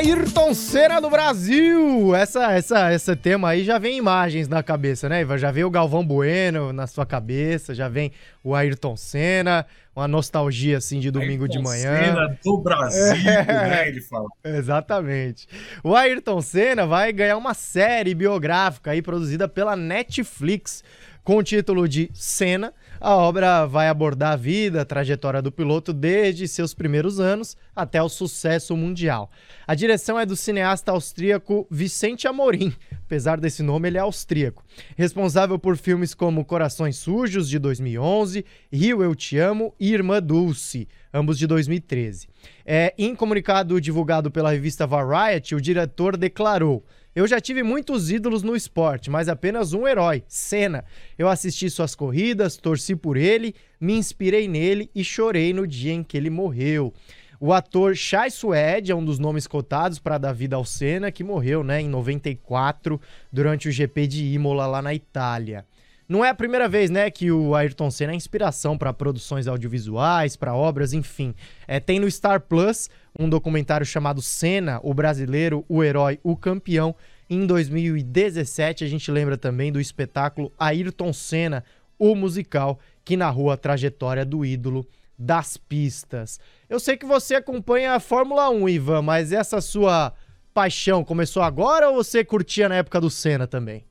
[0.05, 2.15] Ayrton Senna do Brasil!
[2.15, 5.35] Essa, essa, esse tema aí já vem imagens na cabeça, né, Ivan?
[5.39, 8.11] Já vem o Galvão Bueno na sua cabeça, já vem
[8.43, 12.05] o Ayrton Senna, uma nostalgia assim de domingo de Ayrton manhã.
[12.05, 13.87] Senna do Brasil, né?
[13.87, 14.27] Ele fala.
[14.43, 15.47] Exatamente.
[15.83, 20.83] O Ayrton Senna vai ganhar uma série biográfica aí produzida pela Netflix
[21.25, 22.71] com o título de Senna.
[23.01, 28.01] A obra vai abordar a vida, a trajetória do piloto desde seus primeiros anos até
[28.01, 29.29] o sucesso mundial.
[29.67, 32.71] A direção é do cineasta austríaco Vicente Amorim.
[33.05, 34.63] Apesar desse nome, ele é austríaco.
[34.95, 40.87] Responsável por filmes como Corações Sujos, de 2011, Rio Eu Te Amo e Irmã Dulce,
[41.13, 42.27] ambos de 2013.
[42.63, 46.85] É, em comunicado divulgado pela revista Variety, o diretor declarou:
[47.15, 50.83] Eu já tive muitos ídolos no esporte, mas apenas um herói, Senna.
[51.17, 56.03] Eu assisti suas corridas, torci por ele, me inspirei nele e chorei no dia em
[56.03, 56.93] que ele morreu.
[57.39, 61.23] O ator Shai Suede é um dos nomes cotados para dar vida ao Senna, que
[61.23, 62.99] morreu né, em 94
[63.31, 65.65] durante o GP de Imola lá na Itália.
[66.07, 70.35] Não é a primeira vez, né, que o Ayrton Senna é inspiração para produções audiovisuais,
[70.35, 71.33] para obras, enfim.
[71.67, 76.95] É, tem no Star Plus um documentário chamado Senna, o brasileiro, o herói, o campeão.
[77.29, 81.63] Em 2017 a gente lembra também do espetáculo Ayrton Senna,
[81.97, 84.85] o musical, que narrou a trajetória do ídolo
[85.17, 86.39] das pistas.
[86.69, 90.13] Eu sei que você acompanha a Fórmula 1, Ivan, mas essa sua
[90.53, 93.85] paixão começou agora ou você curtia na época do Senna também?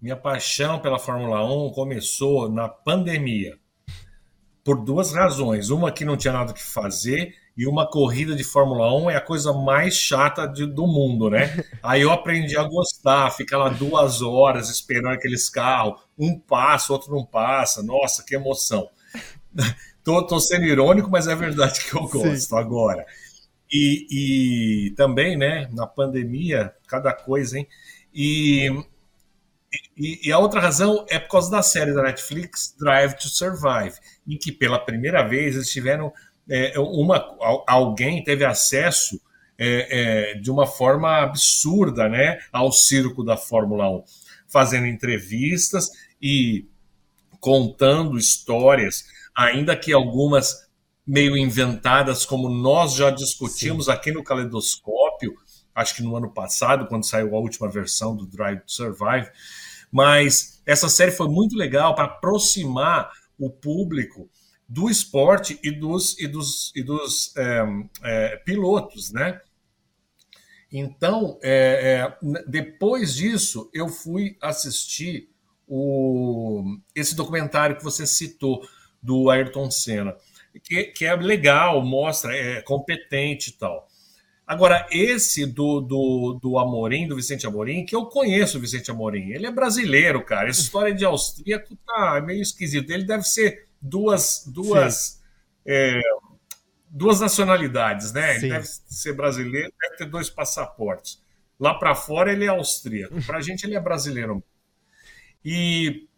[0.00, 3.58] Minha paixão pela Fórmula 1 começou na pandemia.
[4.62, 5.70] Por duas razões.
[5.70, 9.20] Uma que não tinha nada que fazer E uma corrida de Fórmula 1 é a
[9.20, 11.64] coisa mais chata de- do mundo, né?
[11.82, 17.12] Aí eu aprendi a gostar, ficar lá duas horas esperando aqueles carros, um passa, outro
[17.14, 17.82] não passa.
[17.82, 18.88] Nossa, que emoção.
[20.04, 23.06] Tô, tô sendo irônico, mas é verdade que eu gosto agora.
[23.72, 27.66] E, e também, né, na pandemia, cada coisa, hein?
[28.14, 28.70] E,
[29.96, 33.94] e, e a outra razão é por causa da série da Netflix Drive to Survive,
[34.26, 36.12] em que pela primeira vez eles tiveram
[36.48, 39.20] é, uma al- alguém teve acesso
[39.58, 44.04] é, é, de uma forma absurda, né, ao circo da Fórmula 1,
[44.48, 45.88] fazendo entrevistas
[46.20, 46.66] e
[47.40, 49.04] contando histórias,
[49.36, 50.64] ainda que algumas
[51.06, 55.34] meio inventadas, como nós já discutimos aqui no Caleidoscópio,
[55.74, 59.28] acho que no ano passado, quando saiu a última versão do Drive to Survive.
[59.90, 64.30] Mas essa série foi muito legal para aproximar o público
[64.74, 67.64] do esporte e dos, e dos, e dos é,
[68.02, 69.40] é, pilotos, né?
[70.72, 75.30] Então, é, é, depois disso, eu fui assistir
[75.68, 78.66] o, esse documentário que você citou,
[79.00, 80.16] do Ayrton Senna,
[80.62, 83.86] que, que é legal, mostra, é competente e tal.
[84.46, 89.30] Agora, esse do, do, do Amorim, do Vicente Amorim, que eu conheço o Vicente Amorim,
[89.30, 90.48] ele é brasileiro, cara.
[90.48, 92.90] Essa história de austríaco tá meio esquisito.
[92.90, 95.22] Ele deve ser duas, duas,
[95.66, 96.00] é,
[96.88, 98.36] duas nacionalidades, né?
[98.36, 101.22] Ele deve ser brasileiro, deve ter dois passaportes.
[101.60, 104.42] Lá para fora ele é austríaco, para a gente ele é brasileiro.
[105.44, 106.08] E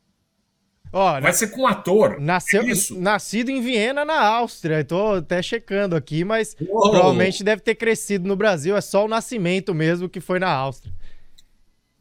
[0.92, 2.20] Ó, vai ser com um ator.
[2.20, 2.72] Nasceu, é?
[2.92, 4.84] Nascido em Viena, na Áustria.
[4.84, 6.90] Tô até checando aqui, mas Uou!
[6.90, 8.76] provavelmente deve ter crescido no Brasil.
[8.76, 10.94] É só o nascimento mesmo que foi na Áustria.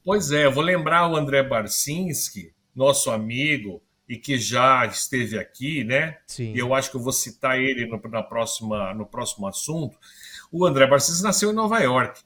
[0.03, 5.83] Pois é, eu vou lembrar o André Barcinski, nosso amigo, e que já esteve aqui,
[5.83, 6.17] né?
[6.27, 6.53] Sim.
[6.53, 9.97] E eu acho que eu vou citar ele no, na próxima, no próximo assunto.
[10.51, 12.21] O André Barcinski nasceu em Nova York,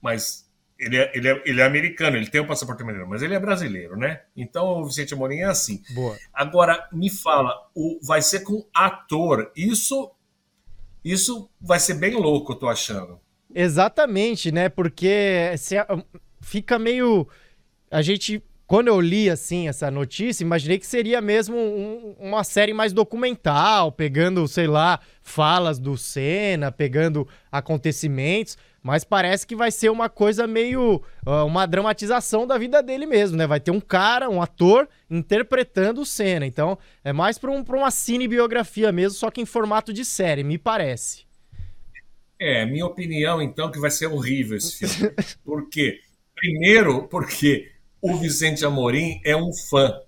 [0.00, 0.48] mas
[0.78, 3.38] ele é, ele, é, ele é americano, ele tem o passaporte americano, mas ele é
[3.38, 4.22] brasileiro, né?
[4.36, 5.82] Então o Vicente Amorim é assim.
[5.90, 6.16] Boa.
[6.32, 9.52] Agora, me fala, o, vai ser com ator.
[9.54, 10.10] Isso,
[11.04, 13.20] isso vai ser bem louco, eu tô achando.
[13.54, 14.68] Exatamente, né?
[14.68, 15.76] Porque se
[16.40, 17.28] fica meio.
[17.90, 18.42] A gente.
[18.70, 23.90] Quando eu li assim essa notícia, imaginei que seria mesmo um- uma série mais documental,
[23.90, 30.46] pegando, sei lá, falas do Senna, pegando acontecimentos, mas parece que vai ser uma coisa
[30.46, 33.44] meio ah, uma dramatização da vida dele mesmo, né?
[33.44, 36.46] Vai ter um cara, um ator interpretando o Senna.
[36.46, 40.56] Então, é mais para um, uma cinebiografia mesmo, só que em formato de série, me
[40.56, 41.24] parece.
[42.38, 45.12] É, minha opinião, então, que vai ser horrível esse filme.
[45.44, 45.98] Por quê?
[46.36, 50.00] Primeiro, porque o Vicente Amorim é um fã.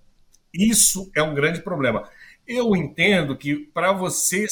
[0.52, 2.08] Isso é um grande problema.
[2.46, 4.46] Eu entendo que para você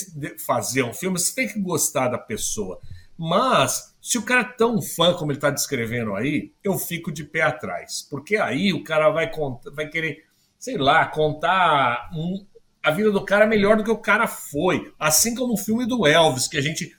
[0.47, 2.81] fazer um filme, você tem que gostar da pessoa.
[3.19, 7.25] Mas, se o cara é tão fã como ele está descrevendo aí, eu fico de
[7.25, 8.07] pé atrás.
[8.09, 10.25] Porque aí o cara vai, contar, vai querer,
[10.59, 12.47] sei lá, contar um-
[12.83, 14.93] a vida do cara melhor do que o cara foi.
[14.99, 16.97] Assim como o filme do Elvis, que a gente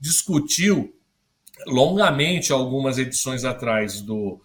[0.00, 0.94] discutiu
[1.66, 4.40] longamente algumas edições atrás do,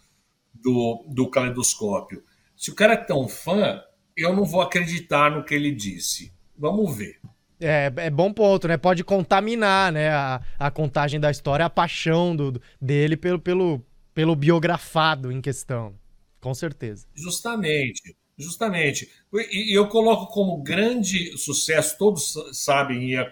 [0.54, 2.24] do, do Caleidoscópio.
[2.56, 3.82] Se o cara é tão fã,
[4.16, 6.32] eu não vou acreditar no que ele disse.
[6.58, 7.20] Vamos ver.
[7.60, 8.78] É, é bom ponto, né?
[8.78, 10.10] Pode contaminar, né?
[10.10, 13.82] A, a contagem da história, a paixão do, dele pelo, pelo,
[14.14, 15.93] pelo biografado em questão.
[16.41, 17.08] Com certeza.
[17.16, 19.10] Justamente, justamente.
[19.34, 23.32] E, eu coloco como grande sucesso, todos sabem e a-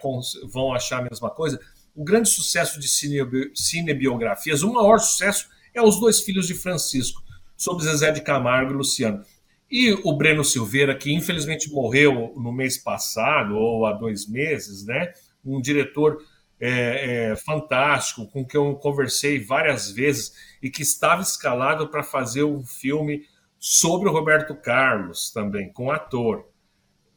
[0.49, 1.59] vão achar a mesma coisa,
[1.93, 7.21] o grande sucesso de cine- cinebiografias, o maior sucesso é Os Dois Filhos de Francisco,
[7.55, 9.23] sobre Zezé de Camargo e Luciano.
[9.69, 15.13] E o Breno Silveira, que infelizmente morreu no mês passado, ou há dois meses, né?
[15.45, 16.17] Um diretor
[16.59, 22.43] é, é, fantástico, com quem eu conversei várias vezes e que estava escalado para fazer
[22.43, 23.25] um filme
[23.57, 26.47] sobre o Roberto Carlos também, com ator.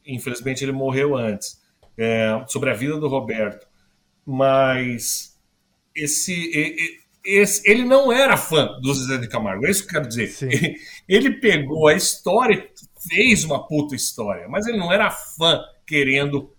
[0.05, 1.61] Infelizmente ele morreu antes,
[1.97, 3.67] é, sobre a vida do Roberto.
[4.25, 5.39] Mas
[5.93, 10.07] esse, esse- ele não era fã do Zezé de Camargo, é isso que eu quero
[10.07, 10.29] dizer.
[10.51, 10.75] Ele,
[11.07, 16.51] ele pegou a história e fez uma puta história, mas ele não era fã querendo.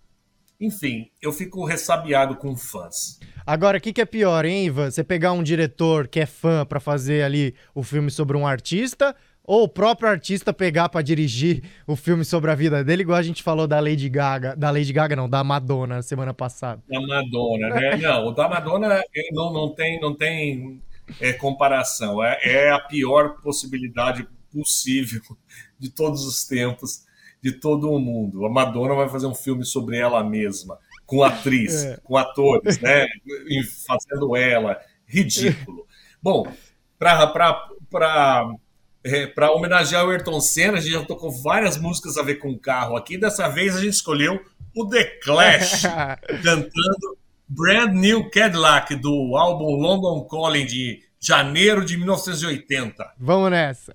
[0.60, 3.18] Enfim, eu fico ressabiado com fãs.
[3.46, 4.90] Agora, o que, que é pior, hein, Ivan?
[4.90, 9.14] Você pegar um diretor que é fã pra fazer ali o filme sobre um artista,
[9.46, 13.22] ou o próprio artista pegar pra dirigir o filme sobre a vida dele, igual a
[13.22, 14.56] gente falou da Lady Gaga.
[14.56, 16.82] Da Lady Gaga, não, da Madonna, semana passada.
[16.88, 17.96] Da Madonna, né?
[18.02, 20.82] Não, o da Madonna não, não tem, não tem
[21.20, 22.22] eh, comparação.
[22.24, 25.22] É, é a pior possibilidade possível
[25.78, 27.04] de todos os tempos,
[27.42, 28.44] de todo o mundo.
[28.46, 30.78] A Madonna vai fazer um filme sobre ela mesma.
[31.06, 31.96] com atriz, É.
[32.02, 33.06] com atores, né?
[33.86, 34.76] Fazendo ela.
[35.06, 35.86] Ridículo.
[36.20, 36.46] Bom,
[36.98, 38.50] para
[39.34, 42.96] para homenagear o Ayrton Senna, a gente já tocou várias músicas a ver com carro
[42.96, 43.18] aqui.
[43.18, 44.40] Dessa vez a gente escolheu
[44.74, 45.82] o The Clash
[46.42, 53.14] cantando Brand New Cadillac do álbum London Calling de janeiro de 1980.
[53.18, 53.94] Vamos nessa.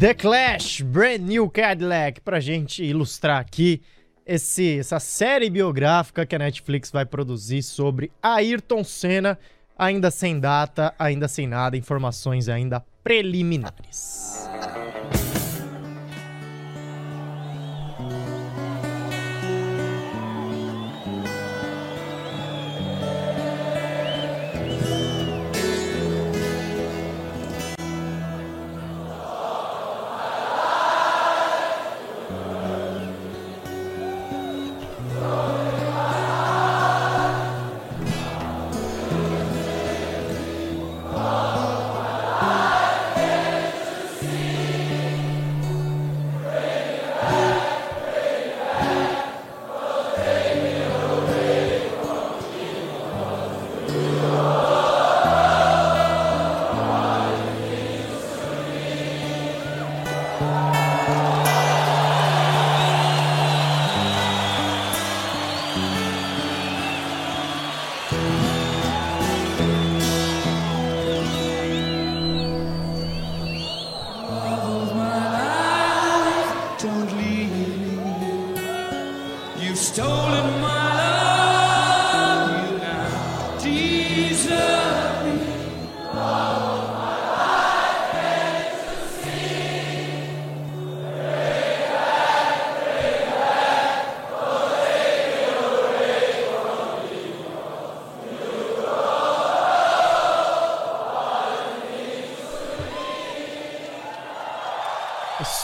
[0.00, 3.82] The Clash, Brand New Cadillac, pra gente ilustrar aqui
[4.24, 9.38] esse, essa série biográfica que a Netflix vai produzir sobre Ayrton Senna,
[9.76, 14.48] ainda sem data, ainda sem nada, informações ainda preliminares.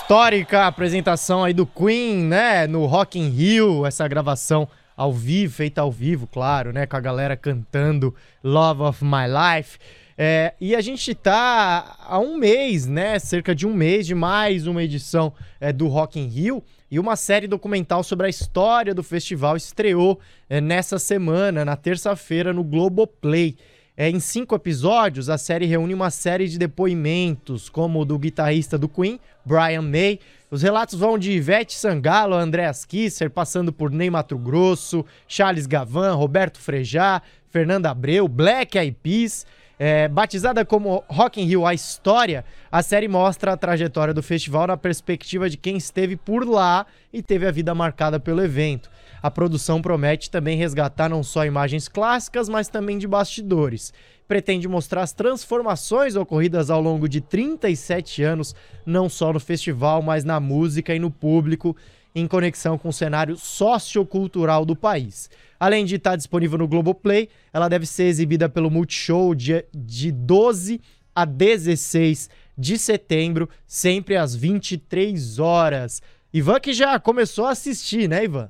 [0.06, 5.80] Histórica apresentação aí do Queen, né, no Rock in Rio, essa gravação ao vivo, feita
[5.80, 9.80] ao vivo, claro, né, com a galera cantando Love of My Life.
[10.16, 14.68] É, e a gente tá há um mês, né, cerca de um mês de mais
[14.68, 19.02] uma edição é, do Rock in Rio e uma série documental sobre a história do
[19.02, 23.56] festival estreou é, nessa semana, na terça-feira, no Globoplay.
[23.98, 28.76] É, em cinco episódios, a série reúne uma série de depoimentos, como o do guitarrista
[28.76, 30.20] do Queen, Brian May.
[30.50, 36.14] Os relatos vão de Ivete Sangalo, Andreas Kisser, passando por Ney Mato Grosso, Charles Gavan,
[36.14, 39.46] Roberto Frejá, Fernanda Abreu, Black Eyed Peas.
[39.78, 44.66] É, batizada como Rock in Rio, a história, a série mostra a trajetória do festival
[44.66, 48.90] na perspectiva de quem esteve por lá e teve a vida marcada pelo evento.
[49.26, 53.92] A produção promete também resgatar não só imagens clássicas, mas também de bastidores.
[54.28, 58.54] Pretende mostrar as transformações ocorridas ao longo de 37 anos,
[58.86, 61.76] não só no festival, mas na música e no público,
[62.14, 65.28] em conexão com o cenário sociocultural do país.
[65.58, 70.80] Além de estar disponível no Globoplay, ela deve ser exibida pelo Multishow de, de 12
[71.12, 76.00] a 16 de setembro, sempre às 23 horas.
[76.32, 78.48] Ivan que já começou a assistir, né, Ivan?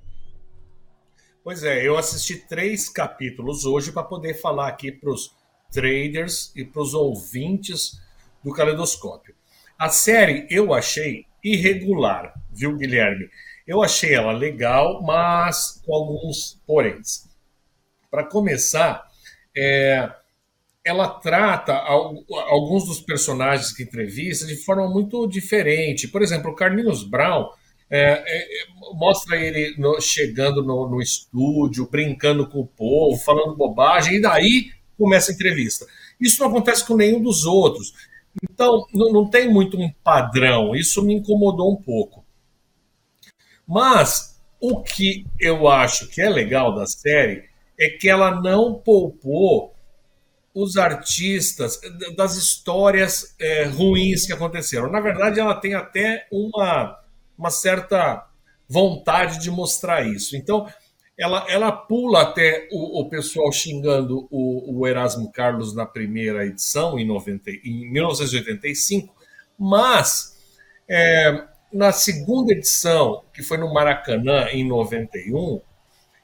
[1.46, 5.32] Pois é, eu assisti três capítulos hoje para poder falar aqui para os
[5.70, 8.00] traders e para os ouvintes
[8.42, 9.32] do Caleidoscópio.
[9.78, 13.30] A série eu achei irregular, viu, Guilherme?
[13.64, 17.28] Eu achei ela legal, mas com alguns poréns.
[18.10, 19.06] Para começar,
[19.56, 20.10] é,
[20.84, 26.08] ela trata alguns dos personagens que entrevista de forma muito diferente.
[26.08, 27.50] Por exemplo, o Carlinhos Brown
[27.88, 28.46] é, é,
[28.94, 34.70] mostra ele no, chegando no, no, estúdio, brincando com o povo, falando bobagem, e daí
[34.98, 35.86] começa a entrevista.
[36.20, 37.92] Isso não acontece com nenhum dos outros.
[38.42, 40.74] Então, não, não tem muito um padrão.
[40.74, 42.24] Isso me incomodou um pouco.
[43.66, 47.44] Mas o que eu acho que é legal da série
[47.78, 49.74] é que ela não poupou
[50.54, 51.78] os artistas
[52.16, 54.90] das histórias é, ruins que aconteceram.
[54.90, 56.98] Na verdade, ela tem até uma
[57.38, 58.26] uma certa
[58.68, 60.36] vontade de mostrar isso.
[60.36, 60.66] Então,
[61.18, 66.98] ela, ela pula até o, o pessoal xingando o, o, Erasmo Carlos na primeira edição,
[66.98, 69.14] em, 90, em 1985,
[69.58, 70.36] mas
[70.88, 75.60] é, na segunda edição, que foi no Maracanã, em 91,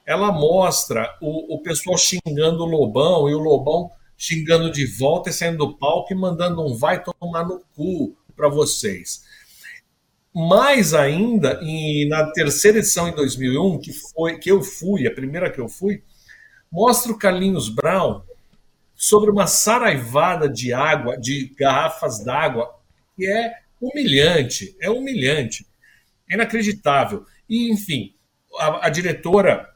[0.05, 5.33] ela mostra o, o pessoal xingando o Lobão e o Lobão xingando de volta e
[5.33, 9.23] saindo do palco e mandando um vai tomar no cu para vocês.
[10.33, 15.51] Mais ainda, em, na terceira edição em 2001, que foi que eu fui, a primeira
[15.51, 16.03] que eu fui,
[16.71, 18.23] mostra o Carlinhos Brown
[18.95, 22.73] sobre uma saraivada de água, de garrafas d'água,
[23.15, 25.67] que é humilhante, é humilhante,
[26.29, 27.25] é inacreditável.
[27.47, 28.15] E, enfim,
[28.57, 29.69] a, a diretora,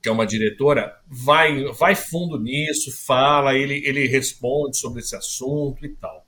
[0.00, 5.84] que é uma diretora, vai, vai fundo nisso, fala, ele, ele responde sobre esse assunto
[5.84, 6.24] e tal.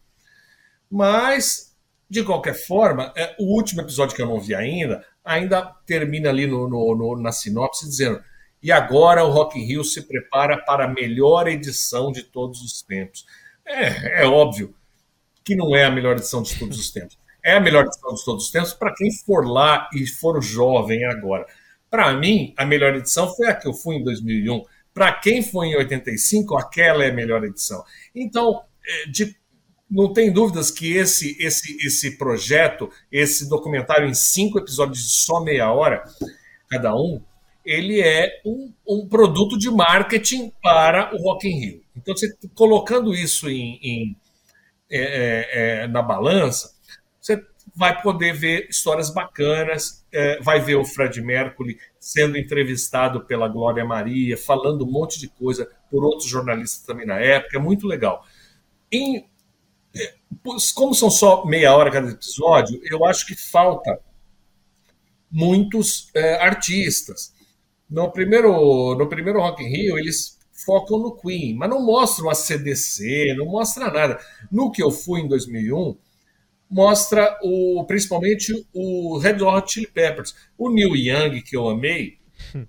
[0.91, 1.70] Mas
[2.11, 6.45] de qualquer forma, é, o último episódio que eu não vi ainda, ainda termina ali
[6.45, 8.21] no, no, no, na sinopse dizendo:
[8.61, 12.83] e agora o Rock in Rio se prepara para a melhor edição de todos os
[12.83, 13.25] tempos.
[13.65, 14.75] É, é óbvio
[15.45, 17.17] que não é a melhor edição de todos os tempos.
[17.43, 21.05] É a melhor edição de todos os tempos para quem for lá e for jovem
[21.07, 21.47] agora.
[21.89, 24.63] Para mim, a melhor edição foi a que eu fui em 2001.
[24.93, 27.83] Para quem foi em 85, aquela é a melhor edição.
[28.15, 29.39] Então, é, de
[29.91, 35.41] não tem dúvidas que esse, esse, esse projeto, esse documentário em cinco episódios de só
[35.41, 36.05] meia hora
[36.70, 37.20] cada um,
[37.64, 41.82] ele é um, um produto de marketing para o Rock in Rio.
[41.97, 44.16] Então, você colocando isso em, em
[44.91, 46.74] é, é, é, na balança,
[47.20, 47.45] você
[47.76, 53.84] vai poder ver histórias bacanas, é, vai ver o Fred Mercury sendo entrevistado pela Glória
[53.84, 58.24] Maria, falando um monte de coisa por outros jornalistas também na época, é muito legal.
[58.91, 59.30] Em
[60.74, 64.01] como são só meia hora cada episódio, eu acho que falta
[65.30, 67.32] muitos é, artistas.
[67.88, 72.34] No primeiro, no primeiro Rock in Rio, eles focam no Queen, mas não mostram a
[72.34, 74.18] CDC, não mostra nada.
[74.51, 75.97] No que eu fui em 2001,
[76.70, 80.34] mostra o, principalmente o Red Hot Chili Peppers.
[80.57, 82.20] O Neil Young, que eu amei,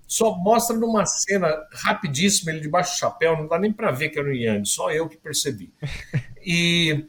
[0.06, 4.18] só mostra numa cena rapidíssima ele debaixo do chapéu, não dá nem para ver que
[4.18, 5.72] era o Young, só eu que percebi.
[6.44, 7.04] E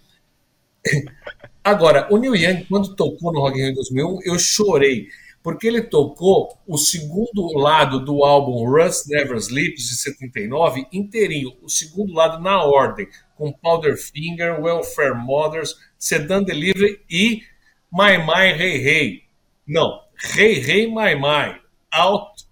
[1.63, 5.07] Agora, o Neil Young, quando tocou no Rock in Rio em 2001, eu chorei,
[5.41, 11.69] porque ele tocou o segundo lado do álbum Rust Never Sleeps, de 79, inteirinho, o
[11.69, 17.43] segundo lado na ordem, com Powderfinger, Welfare Mothers, Sedan Delivery e
[17.91, 19.23] My My Hey Hey.
[19.65, 20.01] Não,
[20.35, 21.61] Hey Hey My My,
[21.93, 22.42] Out,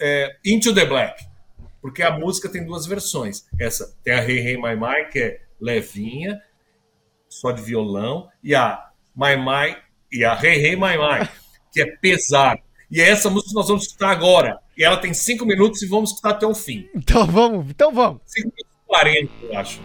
[0.00, 1.24] é, Into the Black,
[1.80, 3.46] porque a música tem duas versões.
[3.58, 6.40] Essa tem a Hey Hey My My, que é levinha,
[7.28, 9.76] só de violão, e a Mai Mai,
[10.10, 11.28] e a Rei Rei Mai Mai,
[11.72, 12.60] que é pesado.
[12.90, 14.58] E é essa música que nós vamos escutar agora.
[14.76, 16.88] E ela tem cinco minutos e vamos escutar até o fim.
[16.94, 18.22] Então vamos, então vamos.
[18.24, 19.80] 5 minutos e 40, eu acho.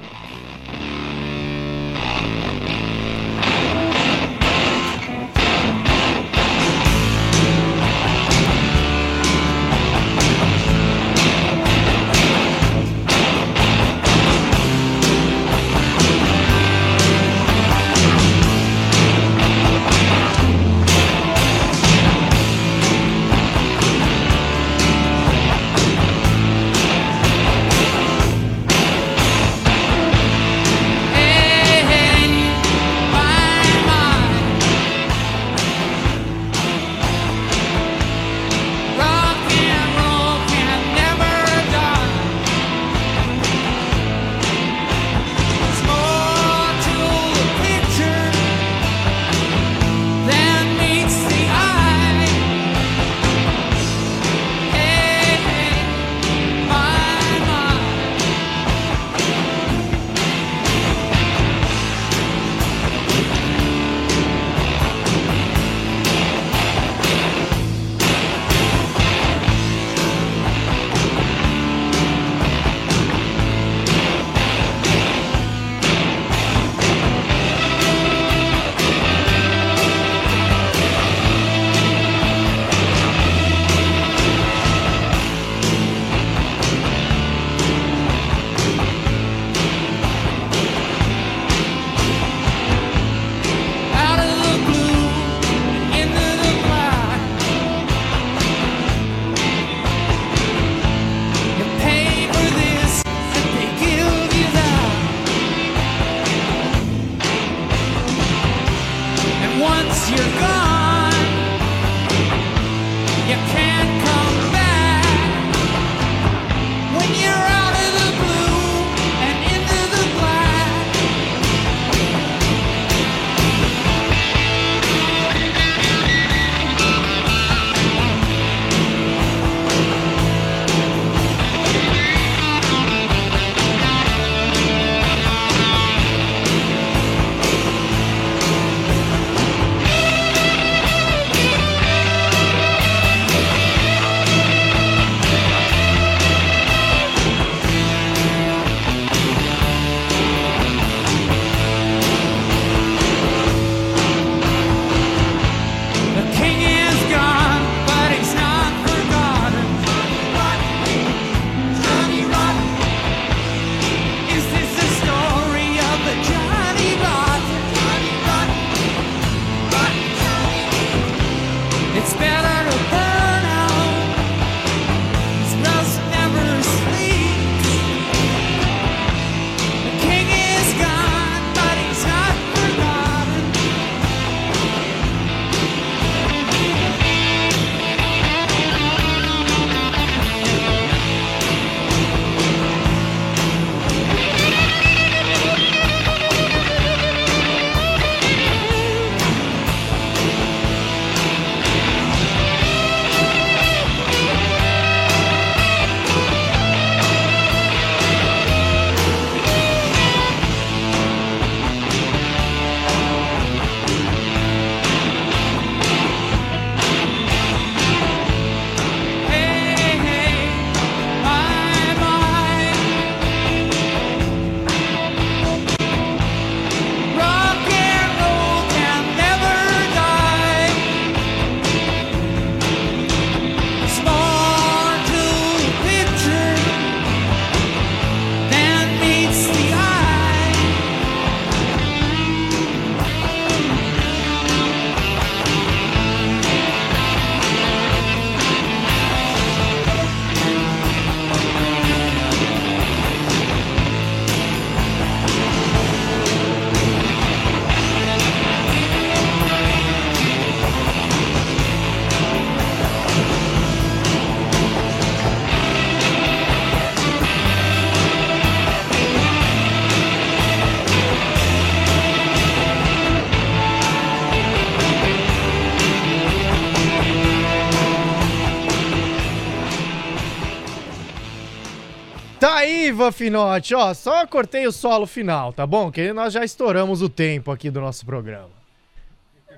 [283.03, 285.91] Ivan Finotti, ó, só cortei o solo final, tá bom?
[285.91, 288.51] Que nós já estouramos o tempo aqui do nosso programa.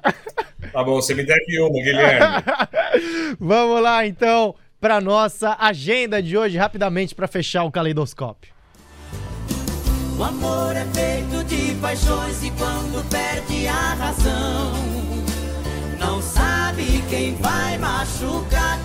[0.72, 2.44] Tá bom, você me deve uma, Guilherme.
[3.40, 8.52] Vamos lá, então, para nossa agenda de hoje, rapidamente, para fechar o caleidoscópio.
[10.18, 14.74] O amor é feito de paixões e quando perde a razão,
[16.00, 18.85] não sabe quem vai machucar.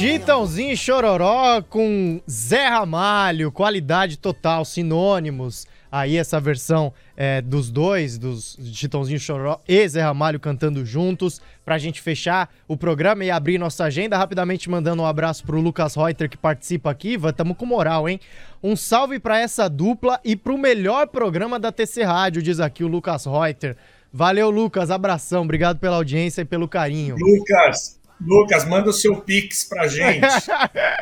[0.00, 5.66] Chitãozinho Chororó com Zé Ramalho, qualidade total, sinônimos.
[5.92, 11.76] Aí essa versão é, dos dois, dos Chitãozinho Chororó e Zé Ramalho cantando juntos, pra
[11.76, 14.16] gente fechar o programa e abrir nossa agenda.
[14.16, 17.18] Rapidamente mandando um abraço pro Lucas Reuter que participa aqui.
[17.36, 18.18] Tamo com moral, hein?
[18.62, 22.88] Um salve pra essa dupla e pro melhor programa da TC Rádio, diz aqui o
[22.88, 23.76] Lucas Reuter.
[24.10, 24.90] Valeu, Lucas.
[24.90, 25.42] Abração.
[25.42, 27.16] Obrigado pela audiência e pelo carinho.
[27.18, 30.26] Lucas, Lucas, manda o seu pix pra gente.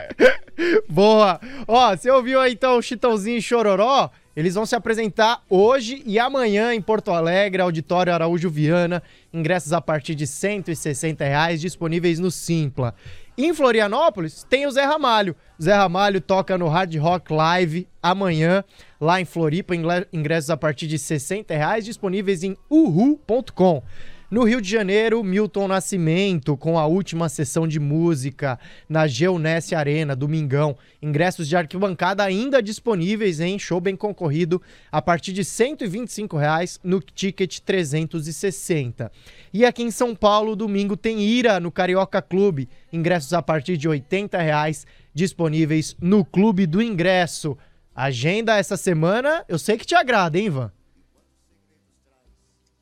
[0.88, 1.40] Boa!
[1.66, 4.10] Ó, você ouviu aí então o Chitãozinho e Chororó?
[4.36, 9.02] Eles vão se apresentar hoje e amanhã em Porto Alegre, Auditório Araújo Viana.
[9.32, 12.94] Ingressos a partir de 160 reais, disponíveis no Simpla.
[13.36, 15.34] Em Florianópolis, tem o Zé Ramalho.
[15.60, 18.62] Zé Ramalho toca no Hard Rock Live amanhã,
[19.00, 19.74] lá em Floripa.
[20.12, 23.82] Ingressos a partir de 60 reais, disponíveis em uhu.com.
[24.30, 30.14] No Rio de Janeiro, Milton Nascimento, com a última sessão de música na Geonesse Arena,
[30.14, 30.76] domingão.
[31.00, 34.60] Ingressos de arquibancada ainda disponíveis em show bem concorrido
[34.92, 39.10] a partir de 125 reais no ticket 360.
[39.50, 42.68] E aqui em São Paulo, domingo, tem Ira no Carioca Clube.
[42.92, 47.56] Ingressos a partir de 80 reais disponíveis no Clube do Ingresso.
[47.94, 50.77] Agenda essa semana, eu sei que te agrada, hein, Ivan?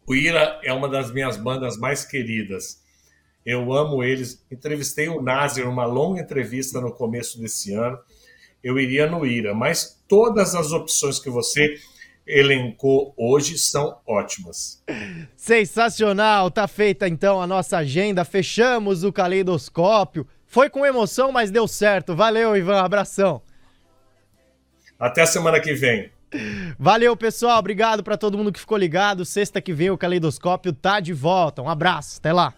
[0.07, 2.81] O Ira é uma das minhas bandas mais queridas.
[3.45, 4.45] Eu amo eles.
[4.51, 7.99] Entrevistei o Nazir numa longa entrevista no começo desse ano.
[8.63, 11.75] Eu iria no Ira, mas todas as opções que você
[12.25, 14.83] elencou hoje são ótimas.
[15.37, 16.51] Sensacional!
[16.51, 18.25] Tá feita então a nossa agenda.
[18.25, 20.27] Fechamos o caleidoscópio.
[20.47, 22.15] Foi com emoção, mas deu certo.
[22.15, 22.81] Valeu, Ivan.
[22.81, 23.43] Abração.
[24.99, 26.11] Até a semana que vem.
[26.79, 27.59] Valeu, pessoal.
[27.59, 29.25] Obrigado pra todo mundo que ficou ligado.
[29.25, 31.63] Sexta que vem o caleidoscópio tá de volta.
[31.63, 32.19] Um abraço.
[32.19, 32.55] Até lá.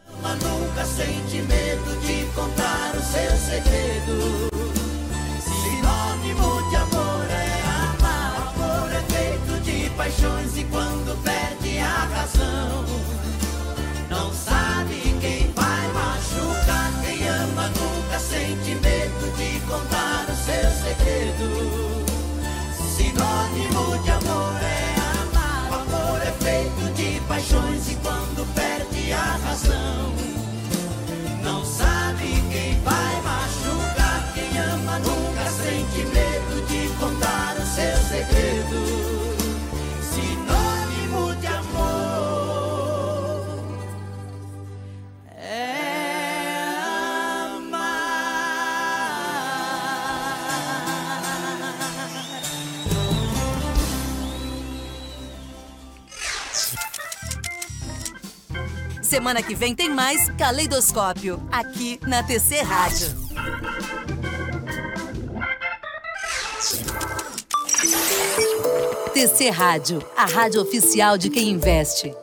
[59.09, 63.09] Semana que vem tem mais Caleidoscópio, aqui na TC Rádio.
[69.15, 72.15] TC Rádio, a rádio oficial de quem investe.